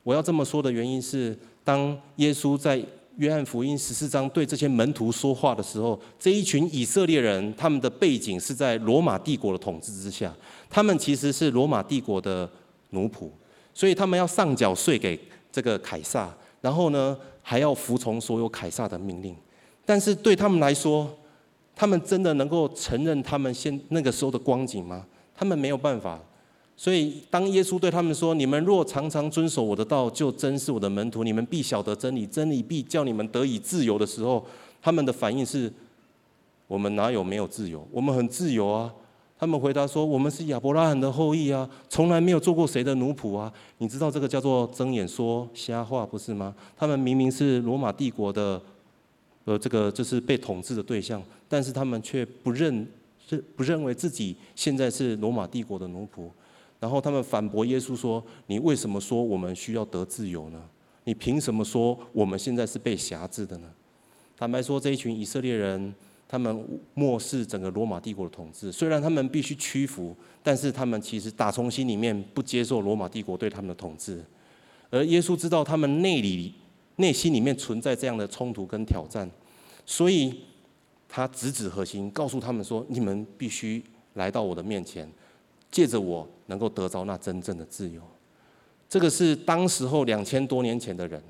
[0.03, 2.83] 我要这么说的原因是，当耶稣在
[3.17, 10.34] 约翰福音十四章对这些门徒说话的时候，这一群以色列人，他们的背景是在罗马帝国的统治之下，
[10.69, 12.49] 他们其实是罗马帝国的
[12.89, 13.30] 奴仆，
[13.73, 15.19] 所以他们要上缴税给
[15.51, 19.36] 这个凯撒，然后呢，还要服从所有凯撒的命令。
[19.86, 21.10] 但是对他们来说，
[21.75, 25.06] 他们真的能够承认他们现那个时候的光景吗？
[25.36, 26.19] 他们没有办法。
[26.77, 31.23] 所以，当耶稣对他们说：“你们若常常遵守我的道，就真是我的门徒。
[31.23, 34.45] 你们必晓得真理，真理必叫你们得以自由。”的时候，
[34.81, 35.71] 他们的反应是
[36.67, 37.88] ：“我们哪有没有自由？
[37.91, 38.93] 我们很自由啊！”
[39.39, 46.53] 他们回答说：“我们是亚伯拉罕的后裔啊，从来没有做过谁的奴仆啊！”你知道这个叫做睁眼说瞎话，不是吗？
[46.77, 48.61] 他们明明是罗马帝国的，
[49.45, 52.85] 呃，这个就是被统治的对象，但是他们却不认，
[53.25, 56.29] 是不认为自己现在是罗马帝国的奴仆。
[56.79, 60.61] 然后他们反驳耶稣说：“你为什么说我们需要得自由呢？
[61.05, 63.67] 你凭什么说我们现在是被辖制的呢？”
[64.38, 65.95] 坦白说，这一群以色列人，
[66.27, 68.71] 他们漠视整个罗马帝国的统治。
[68.71, 74.23] 虽然他们必须屈服，但是他们其实打从心里面不接受罗马帝国对他们的统治。
[74.89, 76.53] 而耶稣知道他们内里、
[76.97, 79.29] 内心里面存在这样的冲突跟挑战，
[79.85, 80.41] 所以
[81.07, 83.81] 他直指核心，告诉他们说：“你们必须
[84.15, 85.09] 来到我的面前。”
[85.71, 88.01] 借着我能够得着那真正的自由，
[88.88, 91.21] 这个是当时候两千多年前的人。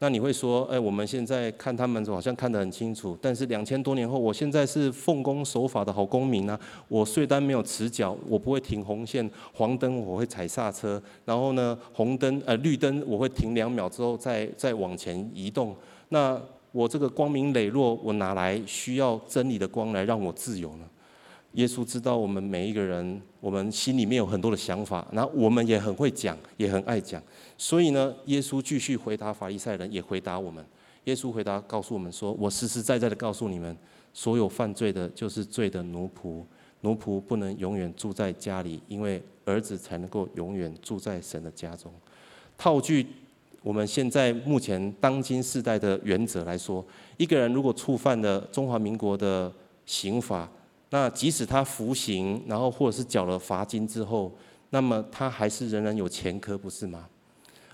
[0.00, 15.74] 那你会说，哎，我们现在看他们好像看得很清楚，但是两千多年后，我现在是奉公守法的好公民啊，我税单没有迟缴，我不会停红线，黄灯我会踩刹车，然后呢，红灯呃绿灯我会停两秒之后再再往前移动。
[16.10, 16.38] 那
[16.72, 20.84] 我这个光明磊落，我哪来需要真理的光来让我自由呢？
[21.54, 27.22] 耶稣知道我们每一个人，我们心里面有很多的想法，然后我们也很会讲，也很爱讲。
[27.56, 30.64] 所以呢，耶稣继续回答法利赛人，也回答我们。
[31.04, 33.76] 耶稣回答告诉我们说：“我实实在在的告诉你们，
[34.12, 36.42] 所有犯罪的，就是罪的奴仆。
[36.80, 41.92] 奴仆不能永远住在家里，因为儿子才能够永远住在神的家中。”
[42.58, 43.06] 套句
[43.62, 46.84] 我们现在目前当今世代的原则来说，
[47.16, 49.52] 一个人如果触犯了中华民国的
[49.86, 50.50] 刑法，
[50.94, 54.32] 那即使他服刑，然后或者是缴了罚金之后，
[54.70, 57.08] 那么他还是仍然有前科，不是吗？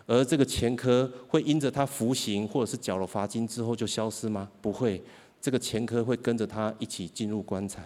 [0.06, 4.48] 而这个前科会因着他服刑或者是缴了罚金之后就消失吗？
[4.62, 5.02] 不会，
[5.38, 7.82] 这个前科会跟着他一起进入棺材。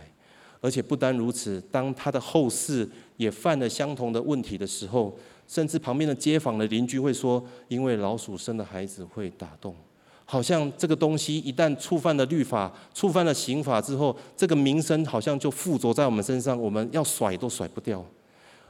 [0.61, 5.18] 而且不单如此，当他的后世也犯了相同的问题的时候，
[5.49, 9.75] 甚至旁边的街坊的邻居会说：“因为老鼠生的孩子会打洞。”
[10.24, 18.04] 好像这个东西一旦触犯了律法、触犯了刑法之后，这个名声好像就附着在我们身上，我们要甩都甩不掉。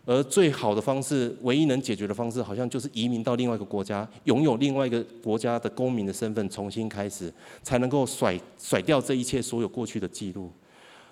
[0.06, 10.50] 而最好的方式，唯一能解决的方式，好像就是移民到另外一个国家，拥有另外一个国家的公民的身份，重新开始，才能够甩甩掉这一切所有过去的记录。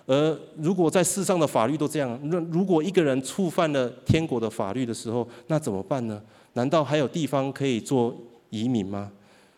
[0.05, 6.21] 而如果在世上的法律都这样，那如果一个人触犯了天国的法律的时候，那怎么办呢？
[6.53, 8.15] 难道还有地方可以做
[8.51, 9.11] 移民吗？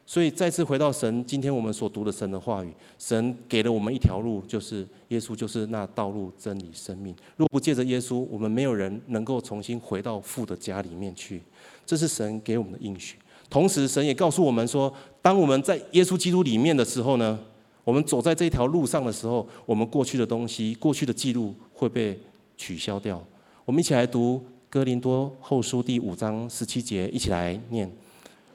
[0.07, 7.15] 所以再次回到神，今天我们所读的神的话语，神给了我们一条路，就是耶稣，就是那道路、真理、生命。
[7.37, 11.41] 若不借着耶稣，我们没有人能够重新回到父的家里面去。
[11.87, 13.17] 这是神给我们的应许。
[13.49, 17.39] 同时，神也告诉我们说，当我们在耶稣基督里面的时候呢，
[17.83, 22.19] 我们走在这条路上的时候，我们过去的东西、过去的记录会被
[22.55, 23.23] 取消掉。
[23.65, 27.91] 我们一起来读哥林多后书第五章十七节，一起来念：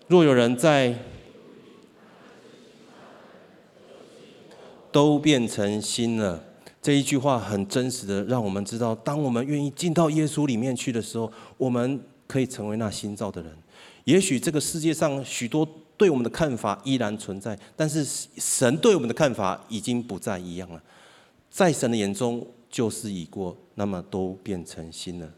[0.07, 0.95] 若有人在
[4.93, 6.43] 都变成新了，
[6.83, 13.53] 这一句话很真实的，让我们知道，当我们愿意进到耶稣里面去的时候，我们可以成为那新造的人。
[14.05, 20.83] 也许这个世界上许多对我们的看法依然存在，但是神对我们的看法已经不再一样了。
[21.51, 25.29] 在神的眼中，旧事已过，那么都变成新了。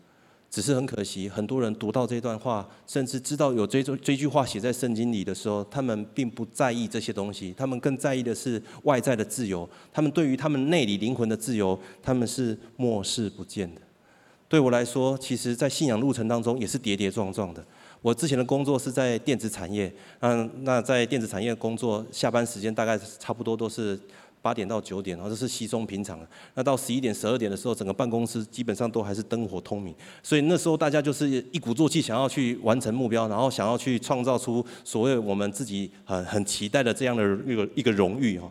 [0.53, 9.67] 只是很可惜，很多人读到这段话，甚至知道有这这这句话写在圣经里的时候，他们并不在意这些东西，他们更在意的是外在的自由。
[9.91, 13.81] 他们对于他们内里灵魂的自由，他们是漠视不见的。
[14.47, 17.65] 对我来说，其实，在信仰路程当中也是跌跌撞撞的。
[18.03, 23.99] 我之前的工作是在电子产业，嗯，那在电子产业工作，下班时间大概差不多都是。
[24.43, 26.29] 八点到九点，然后这是稀松平常的。
[26.55, 29.95] 那到十一点、十二点的时候，整个办公室基本上都还是灯火通明。
[30.23, 38.51] 所以那时候大家就是一鼓作气，想要去完成目标，然后想要去创造出所谓我们自己很很期待的这样的一个一个荣誉哦。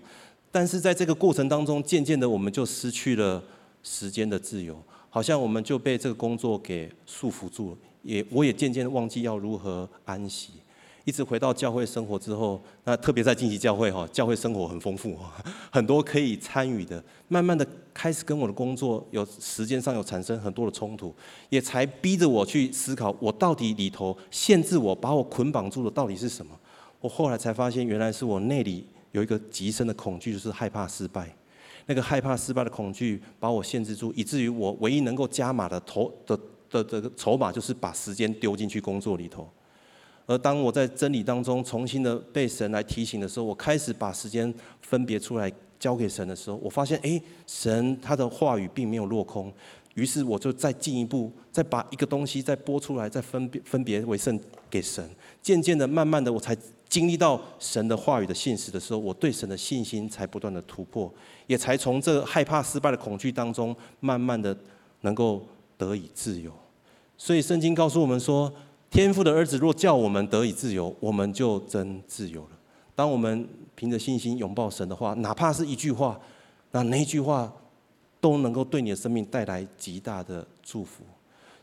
[0.49, 3.43] 但是在这个过程当中，渐渐的我们就失去了
[3.83, 7.77] 时间的自由，好像我们就被这个工作给束缚住了。
[8.03, 10.53] 也我也渐渐忘记要如何安息。
[11.03, 15.17] 一直回到教会生活之后，那特别在近期教会哈，教会生活很丰富，
[15.71, 17.03] 很多可以参与的。
[17.27, 21.13] 慢慢的开始跟我的工作有时间上有产生很多的冲突，
[21.49, 26.51] 也才逼着我去思考，我到底里头限制我、把我捆绑住的到底是什么？
[26.99, 31.33] 我后来才发现，原来是我内里有一个极深的恐惧，就是害怕失败。
[31.87, 39.49] 那个害怕失败的恐惧把我限制住，以至于我唯一能够加码的头的的的筹码，就是把时间丢进去工作里头。
[40.31, 49.51] 而当我在真理当中重新的被神来提醒的时候，我开始把时间分别出来交给神的时候，我发现，哎，神他的话语并没有落空。
[49.95, 54.39] 于是我就再进一步，再把一个东西再拨出来，再分别分别为圣
[54.69, 55.05] 给神。
[55.41, 56.55] 渐渐的，慢慢的，我才
[56.87, 61.13] 经历到神的话语的信实的时候，我对神的信心才不断的突破，
[61.45, 64.57] 也才从这害怕失败的恐惧当中，慢慢的
[65.01, 65.45] 能够
[65.77, 66.53] 得以自由。
[67.17, 68.49] 所以圣经告诉我们说。
[68.91, 72.49] 天父的儿子若叫我们得以自由，我们就真自由了。
[72.93, 76.19] 当我们凭着信心拥抱神的话，哪怕是一句话，
[76.71, 77.51] 那那句话
[78.19, 81.05] 都能够对你的生命带来极大的祝福。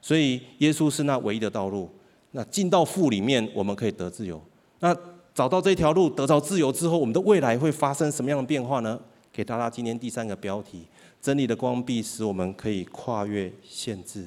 [0.01, 1.91] 所以，耶稣是那唯一的道路。
[2.31, 4.41] 那进到父里面，我们可以得自由。
[4.81, 4.97] 那
[5.35, 8.99] 找到这条路，得到自由之后，我们的未来会发生什么样的变化呢？
[9.31, 10.87] 给大家今天第三个标题：
[11.21, 14.27] 真理的光必使我们可以跨越限制。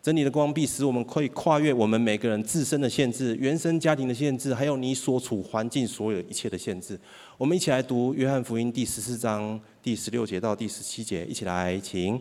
[0.00, 6.98] 真理的光必使我们可以跨越我们每个人自身的限制、原生家庭的限制，还有你所处环境所有一切的限制。
[7.36, 12.18] 我们一起来读约翰福音第十四章第十六节到第十七节，一起来，请。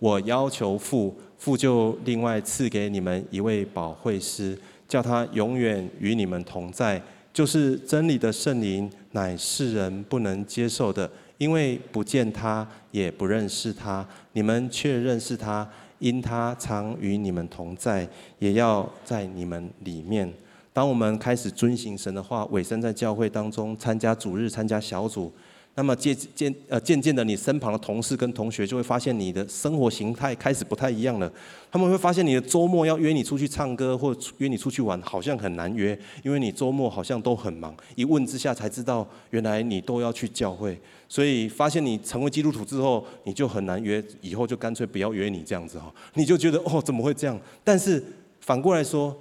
[0.00, 7.00] 我要求父，父就另外赐给你们一位保惠师，叫他永远与你们同在，
[7.32, 11.08] 就是真理的圣灵，乃世人不能接受的，
[11.40, 15.66] 因为不见他，也不认识他，你们却认识他。
[15.98, 20.30] 因他常与你们同在，也要在你们里面。
[20.72, 25.30] 当我们开始遵行神的话，委身在教会当中，参加主日、参加小组，
[25.76, 31.32] 那么渐渐呃渐渐的，你身旁的同事跟同学就会发现你的生活形态开始不太一样了。
[31.70, 37.74] 他们会发现你的周末要约你出去唱歌或约你出去玩，好像很难约，因为你周末好像都很忙。
[37.94, 40.78] 一问之下才知道，原来你都要去教会。
[41.08, 45.92] 所以发现你成为基督徒之后，你就很难约，以后就干脆不要约你这样子哈。
[46.14, 47.40] 你就觉得哦，怎么会这样？
[47.64, 48.02] 但是
[48.40, 49.16] 反过来说，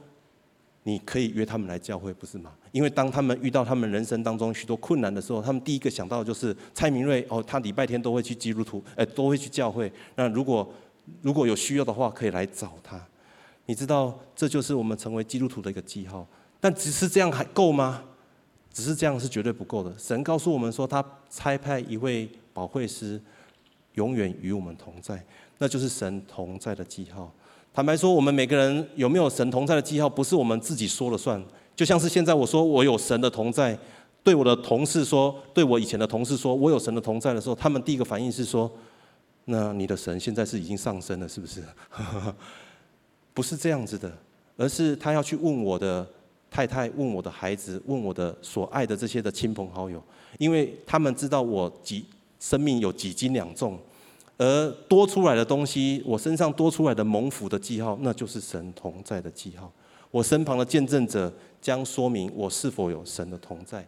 [0.89, 2.51] 你可以约他们来教会，不是吗？
[2.71, 9.91] 因为当他们遇到他们人生当中许多困难的时候，他们第一个想到的就是蔡明瑞哦，他礼拜天都会去基督徒，哎，都会去教会。
[10.15, 10.67] 那如果
[11.21, 12.99] 如果有需要的话，可以来找他。
[13.67, 16.27] 你知道，这就是我们成为基督徒的一个记号。
[16.59, 18.03] 但只是这样还够吗？
[18.73, 19.95] 只是这样是绝对不够的。
[19.97, 23.21] 神告诉我们说，他差派一位保惠师，
[23.93, 25.23] 永远与我们同在，
[25.59, 27.31] 那就是神同在的记号。
[27.73, 31.41] 坦白说，我们每个人有没有神同在的记号，不是我们自己说了算。
[31.75, 33.77] 就像是现在我说我有神的同在，
[34.23, 38.69] 对我的同事说，对我以前的同事说我有神的同在的时候，他们第一个反应是说：
[39.45, 41.63] 那你的神现在是已经上升了，是不是？
[43.33, 44.11] 不是这样子的，
[44.57, 46.07] 而是他要去问我的。
[46.51, 50.03] 太太问我的孩子，问我的所爱的这些的亲朋好友，
[50.39, 52.03] 因为他们知道我几
[52.39, 53.77] 生命有几斤两重，
[54.39, 59.71] 而多出来的东西，我身上多出来的蒙福的记号，那就是神同在的记号。
[60.09, 61.31] 我身旁的见证者
[61.61, 63.85] 将说明我是否有神的同在。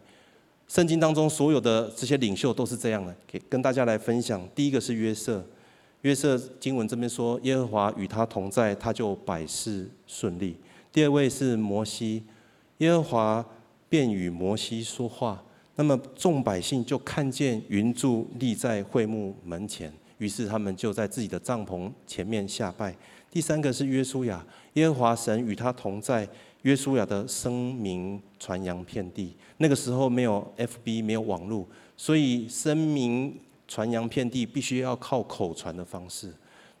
[0.68, 4.46] 圣经当中所有的这些领袖都是这样的，给跟大家来分享。
[4.54, 5.44] 第一个是约瑟，
[6.02, 10.56] 约瑟经文这边说，耶和华与他同在，他就百事顺利。
[10.92, 12.22] 第二位是摩西。
[12.78, 13.46] 耶和华
[13.88, 15.42] 便与摩西说话，
[15.76, 19.92] 那么众百姓就看见云柱立在会幕门前，
[20.22, 22.94] 于是他们就在自己的帐篷前面下拜。
[23.28, 26.28] 第三个是约书亚，耶和华神与他同在，
[26.62, 29.34] 约书亚的声名传扬遍地。
[29.56, 31.66] 那个时候没有 FB，没有网络，
[31.96, 36.32] 所以声名传扬遍地必须要靠口传的方式。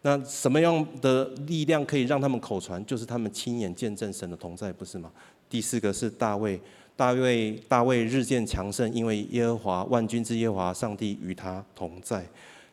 [0.02, 2.84] 那什么样的力量可以让他们口传？
[2.86, 5.10] 就是他们亲眼见证神的同在，不是吗？
[5.50, 6.60] 第四个是大卫，
[6.94, 12.24] 大卫大卫日渐强盛，因为耶和华万军之耶和华上帝与他同在。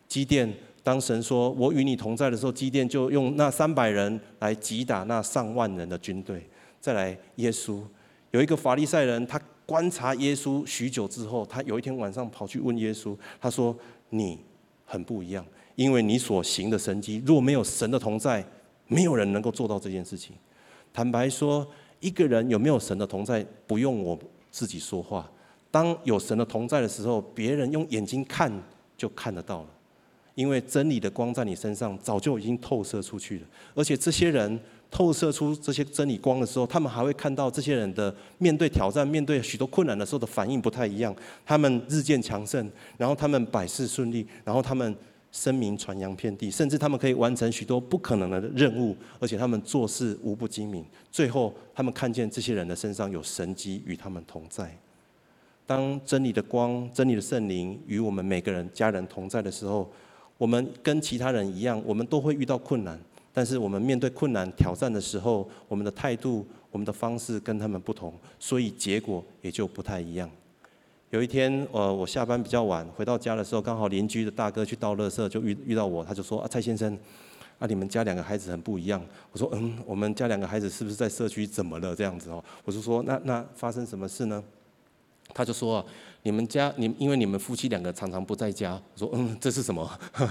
[0.10, 0.52] 基甸，
[0.84, 6.44] 当神说我与你同在的时候，基甸就用那三百人来击打那上万人的军队。
[6.82, 7.80] 再来，耶稣
[8.32, 13.78] 有一个法利赛人，他观察耶稣许久之后，他有一天晚上跑去问耶稣，他说
[14.10, 14.40] ：“你
[14.84, 15.46] 很不一样。”
[15.76, 18.44] 因为你所行的神迹，若没有神的同在，
[18.88, 20.36] 没有人能够做到这件事情。
[20.92, 21.66] 坦白说，
[22.00, 24.18] 一个人有没有神的同在，不用我
[24.50, 25.32] 自己说话。
[25.70, 28.52] 当有神的同在的时候，别人用眼睛看
[28.98, 29.68] 就看得到了。
[30.40, 34.58] 因为真理的光在你身上早就已经透射出去了，而且这些人
[34.90, 41.14] 透射出这些真理光的时候，他们还会看到这些人的面对挑战、面对许多困难的时候的反应不太一样。
[41.46, 44.96] 他们日渐强盛，然后他们百事顺利，然后他们。
[45.32, 50.84] 声名传扬遍地，甚至他们可以完成许多不可能的任务，而且他们做事无不精明。
[51.12, 54.76] 最后，他们看见这些人的身上有神迹与他们同在。
[55.68, 59.88] 当真理的光、真理的圣灵与我们每个人家人同在的时候，
[60.40, 62.98] 我们跟其他人一样，我们都会遇到困难。
[63.34, 70.30] 但是，我们面对困难挑战的时候，我们的态度、我们的方式跟他们不同，所以结果也就不太一样。
[71.10, 76.98] 有一天，呃，我下班比较晚，回到家的时候，刚好邻居的大哥去倒垃圾，就遇遇到我，他就说：“啊，蔡先生，
[77.60, 81.96] 啊，你们家两个孩子很不一样。”我说：“嗯，我们家两个孩子是不是在社区怎么了？
[81.96, 84.44] 这样子哦？”我就说：“那那发生什么事呢？”
[85.34, 85.86] 他就说
[86.24, 89.90] ：“你们家，你因为你们夫妻两个常常不在家。”我说：“嗯，这是什么？”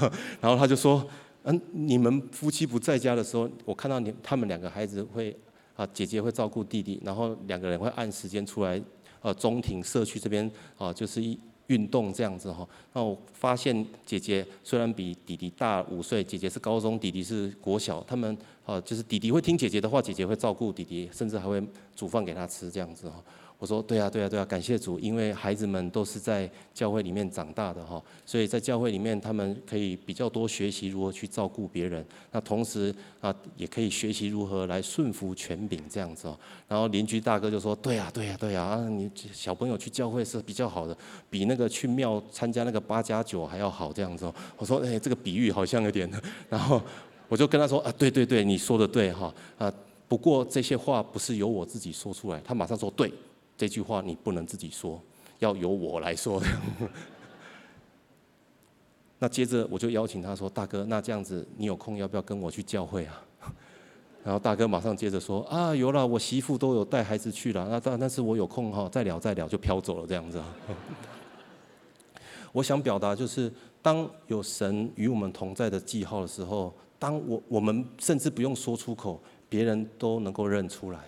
[0.41, 1.07] 然后他就说
[1.45, 5.37] ：“嗯，你们夫妻不在家的时候，我看到你他们两个孩子会
[5.77, 8.81] 啊，姐姐会照顾弟弟，然后两个人会按时间出来。”
[9.21, 11.37] 呃，中庭社区这边啊，就是一
[11.67, 12.67] 运动这样子哈。
[12.93, 18.01] 那我发现姐姐虽然比弟弟大五岁，姐姐是高中，弟弟是国小。
[18.05, 21.61] 他们啊，就是弟弟会听姐姐的话，姐姐会照顾弟弟，甚至还会
[21.97, 23.21] 煮饭给他吃这样子哈。
[23.59, 36.39] 我说对啊，对啊，对啊，感谢主，因为孩子们都是在教会里面长大的哈，所以在教会里面他们可以比较多学习如何去照顾别人，那同时啊也可以学习如何来顺服权柄这样子哦。
[36.69, 40.97] 然后邻居大哥就说：对啊，对啊，对啊，啊你小朋友去教会是比较好的，
[41.29, 44.33] 比那个去庙参加那个八加九还要好这样子哦。
[44.57, 46.09] 我说哎，这个比喻好像有点，
[46.49, 46.81] 然后
[47.29, 49.73] 我就跟他说啊，对对对，你说的对哈啊，
[50.07, 53.13] 不过这些话不是由我自己说出来，他马上说对。
[53.59, 55.03] 这句话你不能自己说，
[55.41, 56.41] 要由我来说。
[59.19, 63.21] 那接着我就邀请他说：“大哥，那这样子你有空要不要跟我去教会啊？”
[64.23, 67.67] 然后大哥马上接着说：“啊，有了，我媳妇都有带孩子去了。
[67.69, 70.41] 那但但是我有空哈，再聊再聊就飘走了这样子。
[72.53, 73.53] ”我想表达就是，
[73.83, 81.01] 当有神与我们同在的记号的时候，当我我们甚至不用说出口，别人都能够认出来。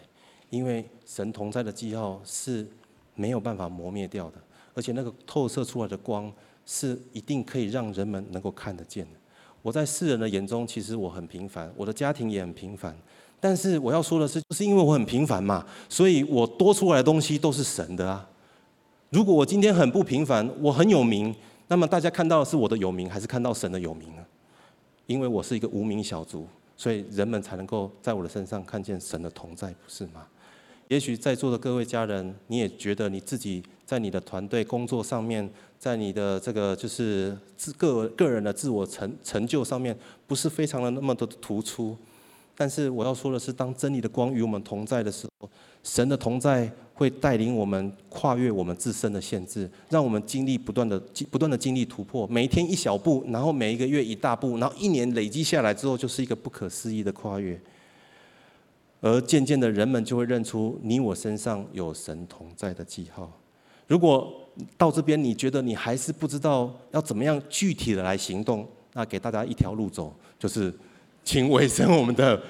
[0.51, 2.67] 因为神同在的记号是
[3.15, 4.37] 没有办法磨灭掉的，
[4.75, 6.31] 而且那个透射出来的光
[6.67, 9.19] 是一定可以让人们能够看得见的。
[9.63, 12.97] 我在世人的眼中，其实我很平凡，我的家庭也很平凡。
[13.39, 18.29] 但是我要说的是，就是因为我很平凡嘛，所以我多出来的东西都是神的啊。
[19.09, 21.35] 如果我今天很不平凡，我很有名，
[21.69, 24.23] 那么大家看到的是我的有名，还是看到神的有名呢？
[25.07, 26.47] 因为我是一个无名小卒，
[26.77, 30.27] 所以人们才能够在我的身上看见神的同在，不是吗？
[30.91, 41.97] 也许在座的各位家人，你也觉得你自己在你的团队工作上面，在你的这个就是自个个人的自我成成就上面，不是非常的那么的突出。
[42.57, 45.49] 但是我要说的是，当真理的光与我们同在的时候，
[45.85, 52.27] 神的同在会带领我们跨越我们自身的限制，让我们经历不断的不断的经历突破。
[52.27, 57.59] 每一天一小步，然后每一个月一大步，然后一年累积下来之后，就是一个不可思议的跨越。
[59.01, 63.31] 而渐渐的，人们就会认出你我身上有神同在的记号。
[63.87, 64.33] 如果
[64.77, 70.73] 到这边你觉得你还是不知道要怎么样具体的来行动，那给大家一条路走，就是
[71.25, 72.41] 请委身我们的。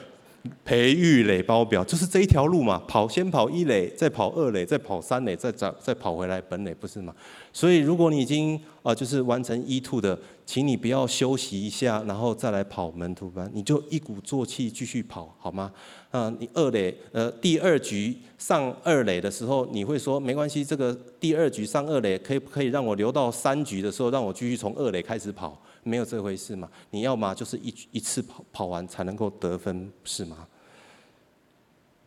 [0.64, 7.14] 培育垒包表就是这一条路嘛，跑先跑一垒，再跑二垒，再跑三垒，再再再跑回来本垒，不是吗？
[7.52, 15.70] 所以如果你已经啊、就是完成 E2 的，请你不要休息一下，然后再来跑门徒班，你就一鼓作气继续跑，好吗？
[16.10, 25.56] 啊、你二垒呃第二局上二垒的时候，你会说没关系，这个第二局上二垒可以可以让我留到三局的时候，让我继续从二垒开始跑？
[25.82, 26.68] 没有这回事嘛？
[26.90, 30.46] 你要么就是一一次跑跑完才能够得分，是吗？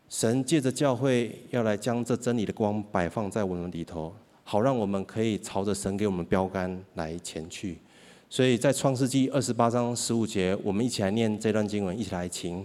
[0.09, 7.77] 神借着教会要来将这真理的光摆放在我们里头，好让我们可以朝着神给我们标杆来前去。
[8.29, 12.63] 所以在创世纪二十八章十五节，我们一起来念这段经文，一起来听。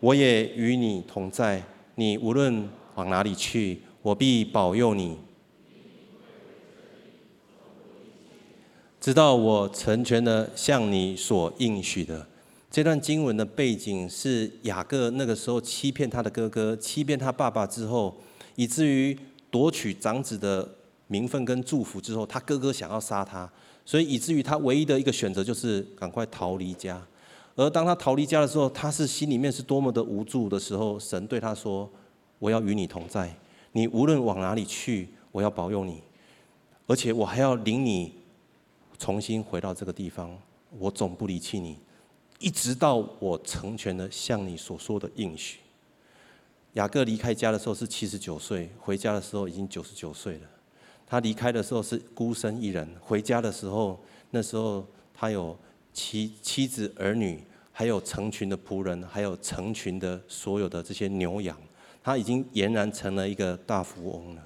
[0.00, 1.62] 我也与你同在，
[1.96, 5.18] 你无论往哪里去，我必保佑你，
[8.98, 12.26] 直到我成全了向你所应许的。
[12.70, 18.16] 这段经文的背景是雅各那个时候欺骗他的哥哥，欺骗他爸爸之后，
[18.56, 19.18] 以至于
[19.50, 20.66] 夺取长子的
[21.08, 23.50] 名分跟祝福之后，他哥哥想要杀他，
[23.84, 27.06] 所以以至于他唯一的一个选择就是赶快逃离家。
[27.56, 31.90] 而当他逃离家的时候，他是心里面是多么的无助的时候，神对他说
[32.38, 33.34] ：“我要与你同在，
[33.72, 36.02] 你无论往哪里去，我要保佑你，
[36.86, 38.14] 而且我还要领你
[38.98, 40.36] 重新回到这个地方，
[40.78, 41.78] 我总不离弃你。”
[42.38, 45.58] 一直到我成全了像你所说的应许。
[46.72, 50.48] 雅各离开家的时候是七十九岁，回家的时候已经九十九岁了。
[51.06, 55.54] 他离开的时候是孤身一人，回家的时候那时候他有
[55.92, 61.56] 妻妻子儿女，还有成群的仆人，还有成群的所有的这些牛羊。
[62.02, 64.42] 他已经俨然成了一个大富翁了。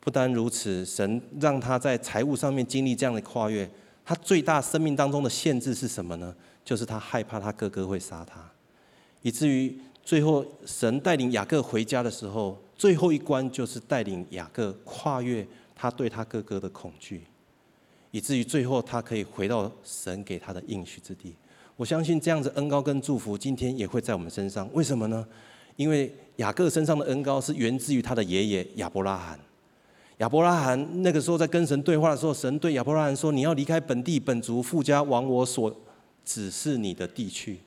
[0.00, 3.68] 不单如此，神让他在财务上面经历这样的跨越。
[4.04, 6.34] 他最大生命当中的限制是什么呢？
[6.64, 8.40] 就是他害怕他哥哥会杀他，
[9.22, 17.22] 以至于最后神带领雅各回家的时候，最后一关就是带领雅各跨越他对他哥哥的恐惧，
[18.10, 21.34] 以至于最后他可以回到神给他的应许之地。
[21.76, 24.68] 我相信这样子恩高跟祝福今天也会在我们身上。
[24.72, 25.26] 为什么呢？
[25.76, 29.38] 因为雅各身上的恩高是源自于他的爷爷亚伯拉罕。
[30.18, 35.74] 亚伯拉罕那个时候在跟神对话的时候，神对亚伯拉罕说：“你要离开本地本族富家，往我所。”
[36.24, 37.58] 指示你的地区，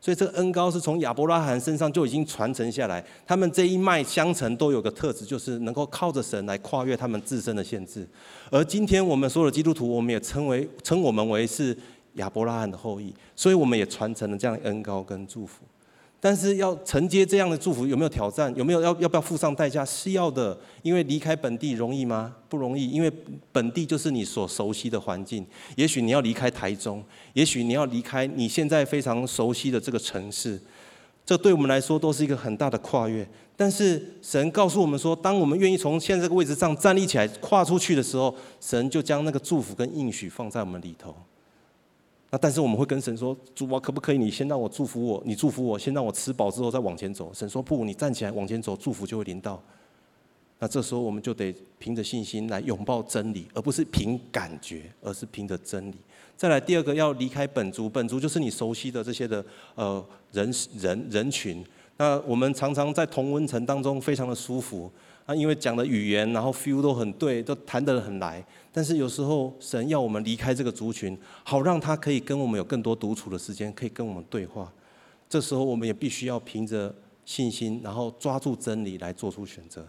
[0.00, 3.04] 所以这个恩高是从亚伯拉罕身上就已经传承下来。
[3.26, 8.06] 他们这一脉相承都有个特质，就是能够靠着神来跨越他们自身的限制。
[8.50, 11.76] 而今天我们所有的基督徒，我们也称为称我们为是
[12.14, 15.64] 亚伯拉罕的后裔，所以我们也传承了这样恩高跟祝福。
[16.26, 18.52] 但是要承接这样的祝福，有没有挑战？
[18.56, 19.84] 有没有要要不要付上代价？
[19.84, 22.34] 是要的，因为离开本地容易吗？
[22.48, 23.08] 不容易，因为
[23.52, 25.46] 本地就是你所熟悉的环境。
[25.76, 27.00] 也许你要离开台中，
[27.34, 30.60] 也许你要离开你现在非常熟悉的这个城市，
[31.24, 33.24] 这对我们来说都是一个很大的跨越。
[33.56, 41.14] 但是神告诉我们说，当我们愿意从现在这个位置上站立起来，跨出去的时候，神就将那个祝福跟应许放在我们里头。
[42.30, 45.22] 那但是我们会跟神说：“主啊，可不可以你先让我祝福我？
[45.24, 49.62] 你祝福我，先让我吃饱之后再往前走。”神说：“不，你站起来往前走，祝福就会临到。”
[50.58, 55.96] 那这时候我们就得凭着信心来拥抱真理，而不是凭感觉，而是凭着真理。
[56.36, 61.64] 再来第二个，要离开本族，本族就是你熟悉的这些的呃人人人群。
[61.98, 64.90] 那我们常常在同温层当中非常的舒服。
[65.26, 68.44] 啊，因为讲的语言，然后 feel 都很对，都谈得很来。
[68.72, 74.72] 但是有时候神要我们离开这个族群，好让他可以跟我们有更多独处的时间，可以跟我们对话。
[75.28, 79.84] 这时候我们也必须要凭着信心，然后抓住真理来做出选择。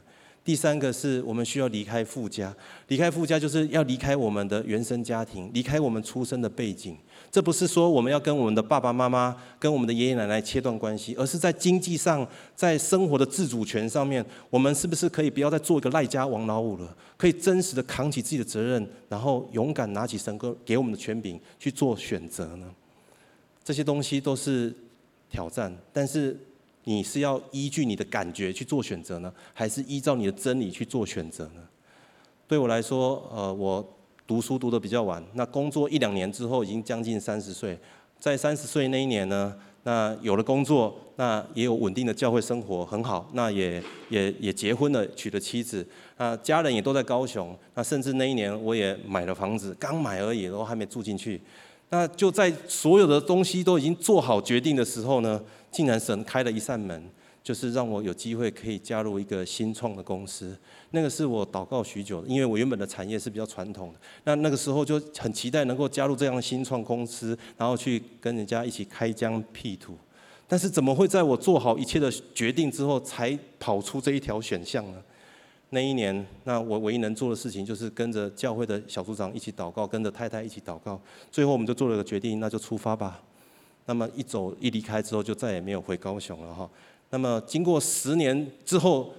[0.47, 2.55] 第三个是我们需要离开父家，
[2.87, 6.95] 离开父家就是要离开我们的原生家庭，离开我们出生的背景。
[7.29, 12.25] 这不是说我们要跟我们的爸爸妈妈、跟我们的爷爷奶奶切断关系，而是在经济上、
[12.55, 16.95] 在生活的自主权上面，我们是不是可以不要再做一个赖家王老五了？
[17.17, 22.65] 可以真实的扛起自己的责任，然后勇敢拿起神哥给我们的权柄去做选择呢？
[23.65, 24.73] 这些东西都是
[25.29, 26.39] 挑战，但是
[26.87, 31.61] 你是要依据你的感觉去做选择呢，还是依照你的真理去做选择呢？
[32.47, 33.93] 对我来说，呃，我。
[34.25, 37.79] 读书读得比较晚，那工作一两年之后，已经将近三十岁。
[38.19, 43.29] 在三十岁那一年呢，那有了工作，那也有稳定的教会生活，很好。
[43.31, 45.87] 那也也也结婚了，娶了妻子。
[46.17, 47.57] 那家人也都在高雄。
[47.73, 51.39] 那甚至那一年我也买了房子，刚买而已，都还没住进去。
[51.89, 55.41] 那就在所有的东西都已经做好决定的时候呢，
[55.77, 57.07] 竟然神开了一扇门。
[57.43, 60.53] 就是让我有机会可以加入一个新创的公司，
[60.91, 69.97] 那个是我祷告许久，因为我原本的产业是比较传统的，那那个时候就很期待能够加入这样的新创公司，然后去跟人家一起开疆辟土。
[70.45, 75.01] 但是怎么会在我做好一切的决定之后，才跑出这一条选项呢？
[75.69, 80.99] 那一年，那我唯一能做的事情就是跟着教会的小组长一起祷告，跟着太太一起祷告，
[81.31, 83.23] 最后我们就做了个决定，那就出发吧。
[83.87, 86.69] 那么一走一离开之后，就再也没有回高雄了哈。
[87.09, 89.11] 那么，经过十年之后，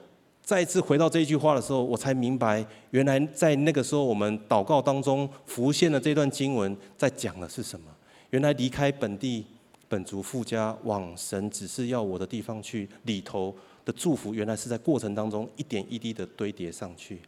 [0.43, 7.87] 再次回到这句话的时候，我才明白，原来在那个时候，我们祷告当中浮现的这段经文，在讲的是什么？
[8.31, 9.45] 原来离开本地
[9.89, 13.55] 本族父家，往神只是要我的地方去，里头
[13.87, 17.19] 的祝福，原来是在过程当中一点一滴的堆叠上去。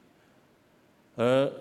[1.20, 1.52] 而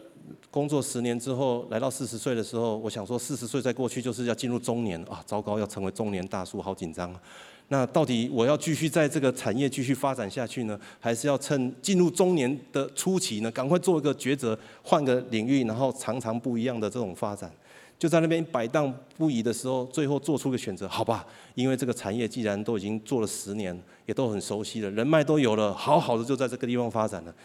[0.49, 5.21] 工作十年之后，来到四十岁的时候，我想说，四十岁再过去就是要进入中年啊！
[5.25, 7.21] 糟糕，要成为中年大叔，好紧张啊。
[7.67, 17.51] 那到底我要继续在这个产业继续发展下去呢，还是要趁进入中年的初期呢，赶快做一个抉择，换个领域，然后常常不一样的这种发展？
[17.99, 27.35] 就在那边摆荡不已的时候，最后做出个选择，好吧，因为这个产业既然都已经做了十年，也都很熟悉了，人脉都有了，好好的就在这个地方发展了。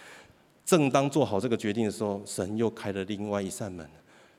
[0.64, 3.86] 正当做好这个决定的时候，神又开了另外一扇门，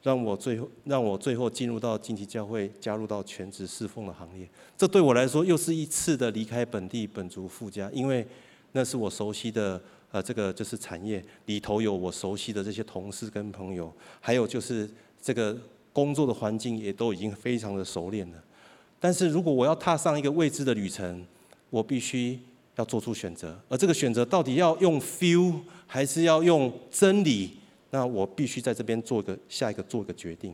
[0.01, 4.49] 让我最后让我最后进入到近期教会，加入到全职侍奉的行列。
[4.75, 8.25] 这对我来说又是一次的离开本地本族父家，因为
[8.71, 9.79] 那是我熟悉的
[10.11, 14.89] 呃这个就是产业里头有我熟悉的这些同事跟朋友，还有就是
[15.21, 15.55] 这个
[15.93, 18.43] 工作的环境也都已经非常的熟练了。
[18.99, 21.23] 但是如果我要踏上一个未知的旅程，
[21.69, 22.39] 我必须。
[22.75, 25.53] 要做出选择，而这个选择到底要用 feel
[25.87, 27.51] 还是要用真理？
[27.91, 30.53] 那我必须在这边做个下一个做个决定。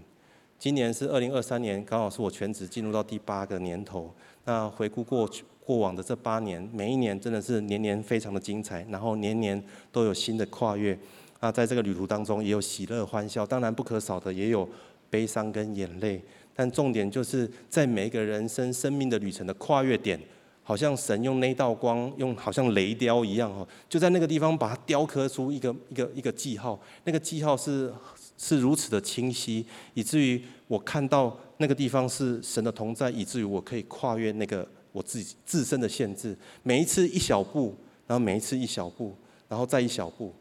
[0.59, 4.13] 今年是二零二三年，刚好是我全职进入到第八个年头。
[4.45, 9.59] 那回顾过去过往的这八年，每一年真的是年年非常的精彩，然后年年
[9.91, 10.95] 都有新的跨越。
[11.39, 14.69] 那在这个旅途当中，也有喜乐欢笑，当然不可少的也有
[15.09, 16.21] 悲伤跟眼泪。
[16.53, 20.19] 但重点就是在每一个人生生命的旅程的跨越点。
[20.63, 26.79] 好像神用那道光，用好像雷雕一样哦，就在那个地方把它雕刻出一个一个一个记号。
[27.03, 27.93] 那个记号是
[28.37, 36.37] 是如此的清晰，以至于我看到那个地方是神的同在，以至于我可以跨越那个我自己自身的限制。
[36.63, 37.75] 每一次一小步，
[38.07, 39.15] 然后每一次一小步，
[39.49, 40.33] 然后再一小步。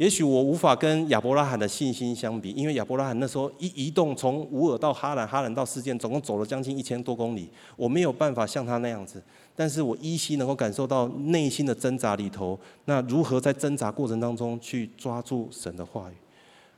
[0.00, 9.22] 也许我无法跟亚伯拉罕的信心相比，因为亚伯拉罕那时候一移动，从乌尔到哈兰，哈兰到世界，总共走了将近一千多公里，我没有办法像他那样子。
[9.54, 16.14] 但是我依稀能够感受到内心的挣扎里头，那如何在挣扎过程当中去抓住神的话语？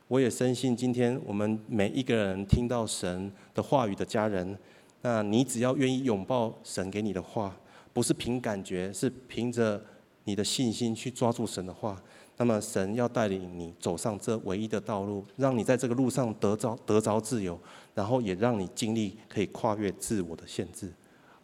[0.09, 4.57] 我也深信，今天我们每一个人听到神的话语的家人，
[5.01, 7.55] 那你只要愿意拥抱神给你的话，
[7.93, 9.81] 不是凭感觉，是凭着
[10.25, 11.97] 你的信心去抓住神的话。
[12.43, 17.57] 那么神要带领你走上这唯一的道路，让你在这个路上得着得着自由，
[17.95, 20.91] 然后也让你经历可以跨越自我的限制。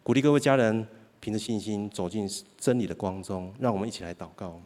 [0.04, 0.86] 鼓励各位家人
[1.22, 4.60] 凭着信心走进真理的光中，让我们一起来祷告。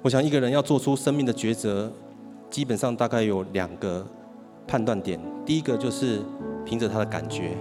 [0.00, 1.92] 我想一个人要做出生命的抉择，
[2.48, 4.06] 基本上大概有两个
[4.64, 5.18] 判断点。
[5.44, 6.22] 第一个就是
[6.64, 7.56] 凭着他的感觉。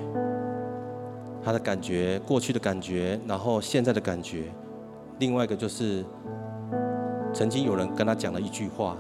[1.44, 4.52] 他的感觉，过去的感觉，然后现在的感觉。
[5.20, 6.06] 另外一个就是，
[7.34, 8.96] 曾经有人跟他讲了一句话，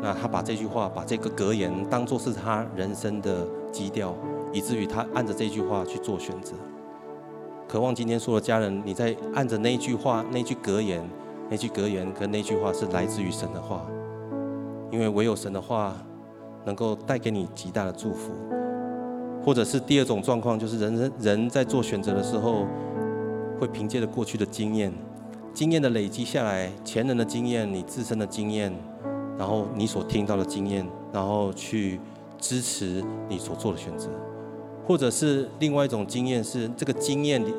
[0.00, 4.14] 那他把这句话，把这个格言当作是他人生的基调，
[4.52, 6.54] 以至于他按着这句话去做选择。
[7.68, 11.06] 渴望今天所有的家人，你在按着那句话、那句格言、
[11.50, 13.86] 那句格言跟那句话是来自于神的话，
[14.90, 15.94] 因为唯有神的话
[16.64, 18.32] 能够带给你极大的祝福。
[19.44, 22.66] 或者是第二种状况，就是人人人在做选择的时候，
[23.58, 24.92] 会凭借着过去的经验，
[25.54, 28.72] 经验的累积下来，前人的经验，你自身的经验，
[29.38, 32.00] 然后你所听到的经验，然后去
[32.38, 34.08] 支持你所做的选择。
[34.86, 37.52] 或者是另外一种经验是，这个经验里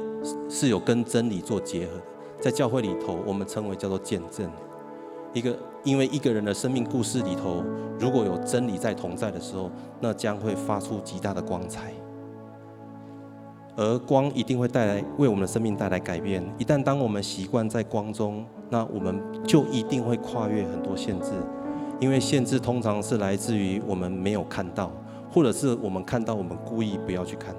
[0.50, 2.04] 是有跟真理做结合的，
[2.42, 4.50] 在教会里头，我们称为叫做见证。
[5.32, 7.64] 一个，因为一个人的生命故事里头，
[8.00, 11.94] 如果有真理在同在的时候，那将会发出极大的光彩。
[13.76, 16.44] 而光一定会带来为我们的生命带来改变。
[16.58, 21.32] 一旦当我们习惯在光中，那我们就一定会跨越很多限制，
[22.00, 24.92] 因为限制通常是来自于我们没有看到，
[25.32, 27.56] 或者是我们看到我们故意不要去看。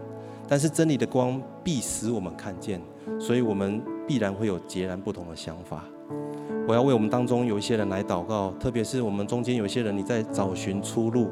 [0.47, 2.81] 但是真理的光必使我们看见，
[3.19, 5.85] 所以我们必然会有截然不同的想法。
[6.69, 11.29] 我要为我们当中有一些人来祷告，特别是我们中间有一些人，你在找寻出路，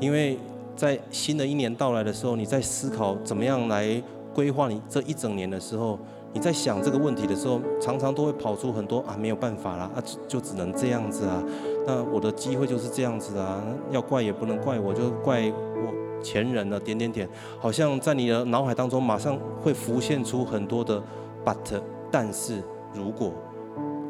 [0.00, 0.38] 因为
[0.76, 4.02] 在新的一年到来的时候，你在思考怎么样来
[4.34, 5.98] 规划你这一整年的时候，
[6.32, 11.42] 你在想这个问题的时候，常常都会跑出很多啊，没有办法啦，啊，就只能这样子啊，
[11.86, 21.02] 那我的机会就是这样子啊，要怪也不能怪我，就怪我前人了，点点点，好像在你的脑海当中马上会浮现出很多的
[21.44, 22.62] but，但是
[22.92, 23.32] 如果。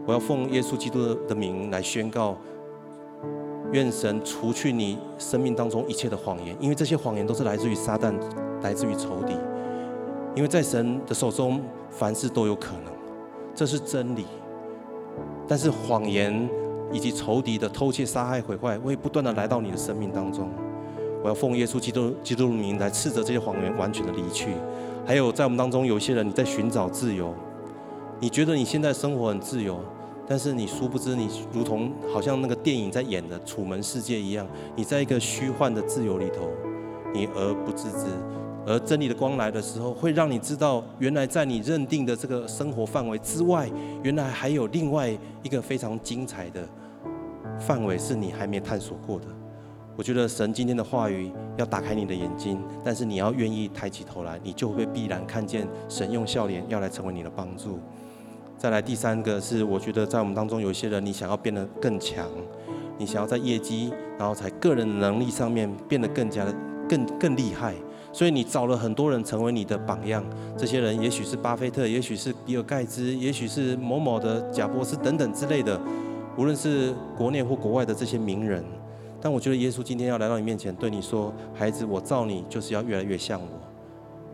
[0.08, 2.36] 我要奉耶稣基督的名来宣告，
[3.76, 8.14] 愿神除去你生命当中一切的谎言，因为这些谎言都是来自于撒旦，
[8.62, 9.34] 来自于仇敌。
[10.34, 11.60] 因为在神的手中，
[11.90, 12.92] 凡事都有可能，
[13.54, 14.24] 这是真理。
[15.46, 16.48] 但是谎言
[16.90, 20.48] 以及仇敌的偷窃、杀害、毁坏，会不断的来到你的生命当中。
[21.22, 24.48] 我要奉耶稣基督基督的名来斥责这些谎言完全的离去。
[25.04, 27.34] 还有在我们当中有些人，你在寻找自由，
[28.20, 29.78] 你觉得你现在生活很自由，
[30.28, 36.48] 但是你殊不知你如同好像那个电影在演的《楚门世界》一样，你在一个虚幻的自由里头，
[37.14, 38.06] 你而不自知。
[38.66, 43.70] 而真理的光来的时候，会让你知道，原来在你认定的这个生活范围之外，
[44.02, 45.08] 原来还有另外
[45.44, 46.68] 一个非常精彩的
[47.60, 49.26] 范围是你还没探索过的。
[49.94, 57.78] 我觉得神今天的话语要打开你的眼睛，但是你要愿意抬起头来，你就会必然看见神用笑脸要来成为你的帮助。
[58.58, 62.26] 再来第三个是，我觉得在我们当中有一些人，你想要变得更强，
[62.98, 66.54] 你想要在业绩，然后在个人能力上面变得更加的
[66.88, 67.74] 更更厉害，
[68.14, 70.24] 所以你找了很多人成为你的榜样。
[70.56, 75.78] 这些人也许是巴菲特，也许是比尔盖茨，也许是某某的贾伯斯等等之类的，
[76.38, 78.64] 无论是国内或国外的这些名人。
[79.20, 83.38] 但我觉得耶稣今天要来到你面前，对你说：“孩子，我造你就是要越来越像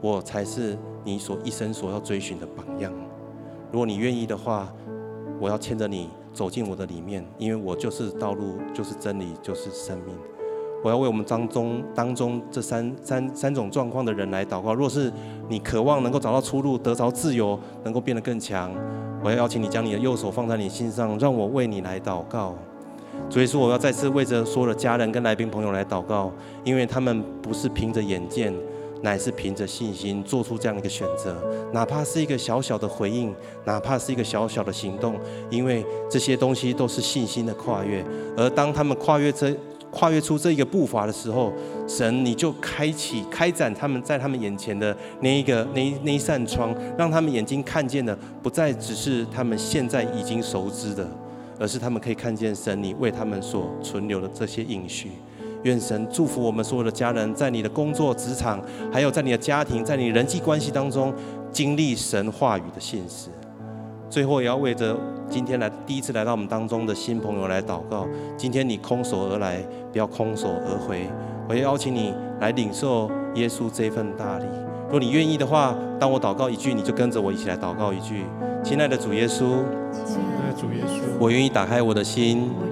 [0.01, 2.93] 我，我才是你所一生所要追寻的榜样。
[3.73, 4.71] 如果你愿意的话，
[5.41, 10.15] 我要牵着你走进我的里面，因为我就是道路，就是真理，就是生命。
[10.85, 14.75] 我要为我们当中当中这三三三种状况的人来祷告。
[14.75, 15.11] 若是
[15.49, 18.71] 你渴望能够找到出路，得着自由，能够变得更强，
[19.25, 22.55] 我要邀请你将你的右手放在你心上，让我为你来祷告。”
[23.31, 26.31] 所以说，我要再次为着所有的家人跟来宾朋友来祷告，
[26.65, 28.53] 因为他们不是凭着眼见，
[29.03, 31.37] 乃是凭着信心做出这样一个选择。
[31.73, 33.35] 哪怕是一个小小的回应，
[33.65, 35.19] 哪怕是一个小小的行动，
[35.51, 38.05] 因为这些东西都是信心的跨越。
[38.37, 39.55] 而当他们跨越这
[39.91, 41.53] 跨越出这一个步伐的时候，
[41.87, 51.07] 神你就开启开展他们在他们眼前的那一个那那一扇窗，让他们眼睛看见的不再只是他们现在已经熟知的。
[51.61, 55.13] 而是他们可以看见神你为他们所存留的这些应许。
[55.63, 58.61] 愿神祝福我们所有的家人，在你的工作职场，
[58.93, 61.13] 还有在你的家庭，在你人际关系当中，
[61.51, 63.29] 经历神话语的现实。
[64.11, 64.97] 最后，也要为着
[65.31, 68.07] 今天来第一次来到我们当中的新朋友来祷告。
[68.37, 71.09] 今天你空手而来，不要空手而回。
[71.49, 74.45] 我也邀请你来领受耶稣这份大礼。
[74.85, 78.25] 如果你愿意的话，当我祷告一句，你就跟着我一起来祷告一句。
[78.63, 79.63] 亲爱的主耶稣。
[79.93, 82.72] 亲爱的主耶稣，我愿意打开我的心，我愿意打开我的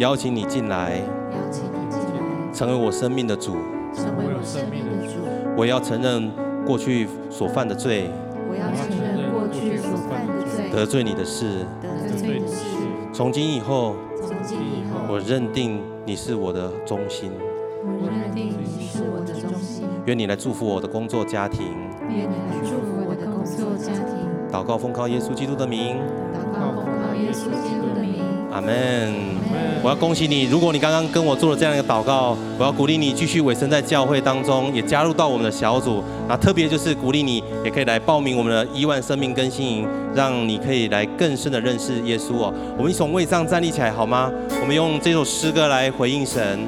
[0.00, 3.52] 邀请你进来，邀请你进来，成为我生命的主，
[3.94, 5.20] 成为我生命的主。
[5.54, 6.30] 我要承认
[6.64, 8.08] 过去所犯的罪，
[8.48, 12.64] 我要承认过去所犯的罪，得罪你的事，得罪你的事。
[13.12, 17.30] 从今以后，从今以后，我认定你是我的中心，
[17.84, 19.86] 我认定你是我的中心。
[20.06, 21.66] 愿你来祝福我的工作家庭，
[22.08, 24.16] 愿你来祝福我的工作家庭。
[24.50, 25.98] 祷告奉靠耶稣基督的名。
[26.32, 27.69] 祷告奉靠耶稣基督的名。
[28.52, 29.14] 阿门。
[29.82, 36.04] 我要恭喜你，如果你刚刚跟我做了这样一个祷告，我要鼓励你继续委身在教会当中，也加入到我们的小组。
[36.28, 42.52] 那特别就是鼓励你，也可以来报名我们的亿万生命更新营，让你可以来更深的认识耶稣哦。
[42.76, 44.30] 我们一同为这样站立起来好吗？
[44.60, 46.60] 我们用这首诗歌来回应神。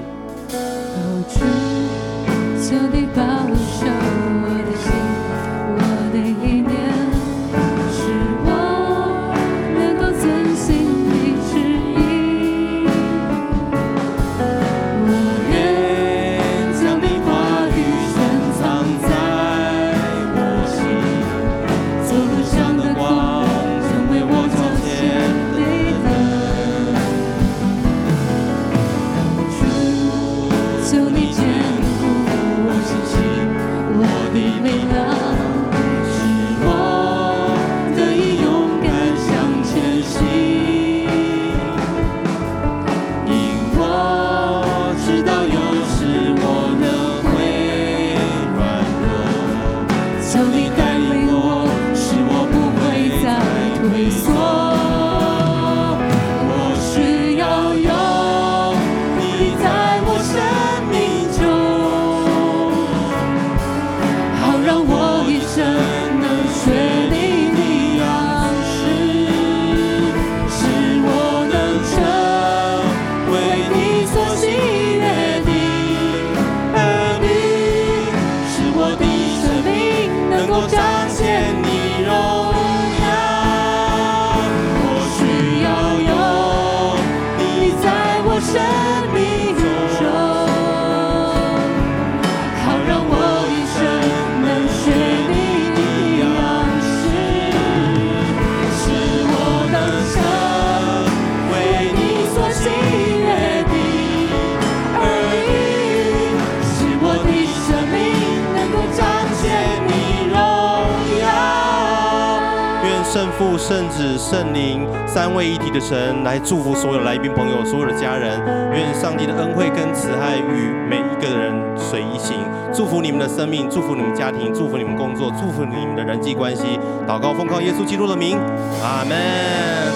[115.82, 118.40] 神来祝福所有来宾朋友、所有的家人。
[118.72, 122.38] 愿上帝的恩惠跟慈爱与每一个人随行，
[122.72, 126.78] 祝福你们的生命，祝福你们家庭，祝福你们工作，祝福你们的人际关系。
[127.06, 128.38] 祷告奉靠耶稣基督的名，
[128.80, 129.16] 阿门。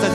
[0.03, 0.15] 在这。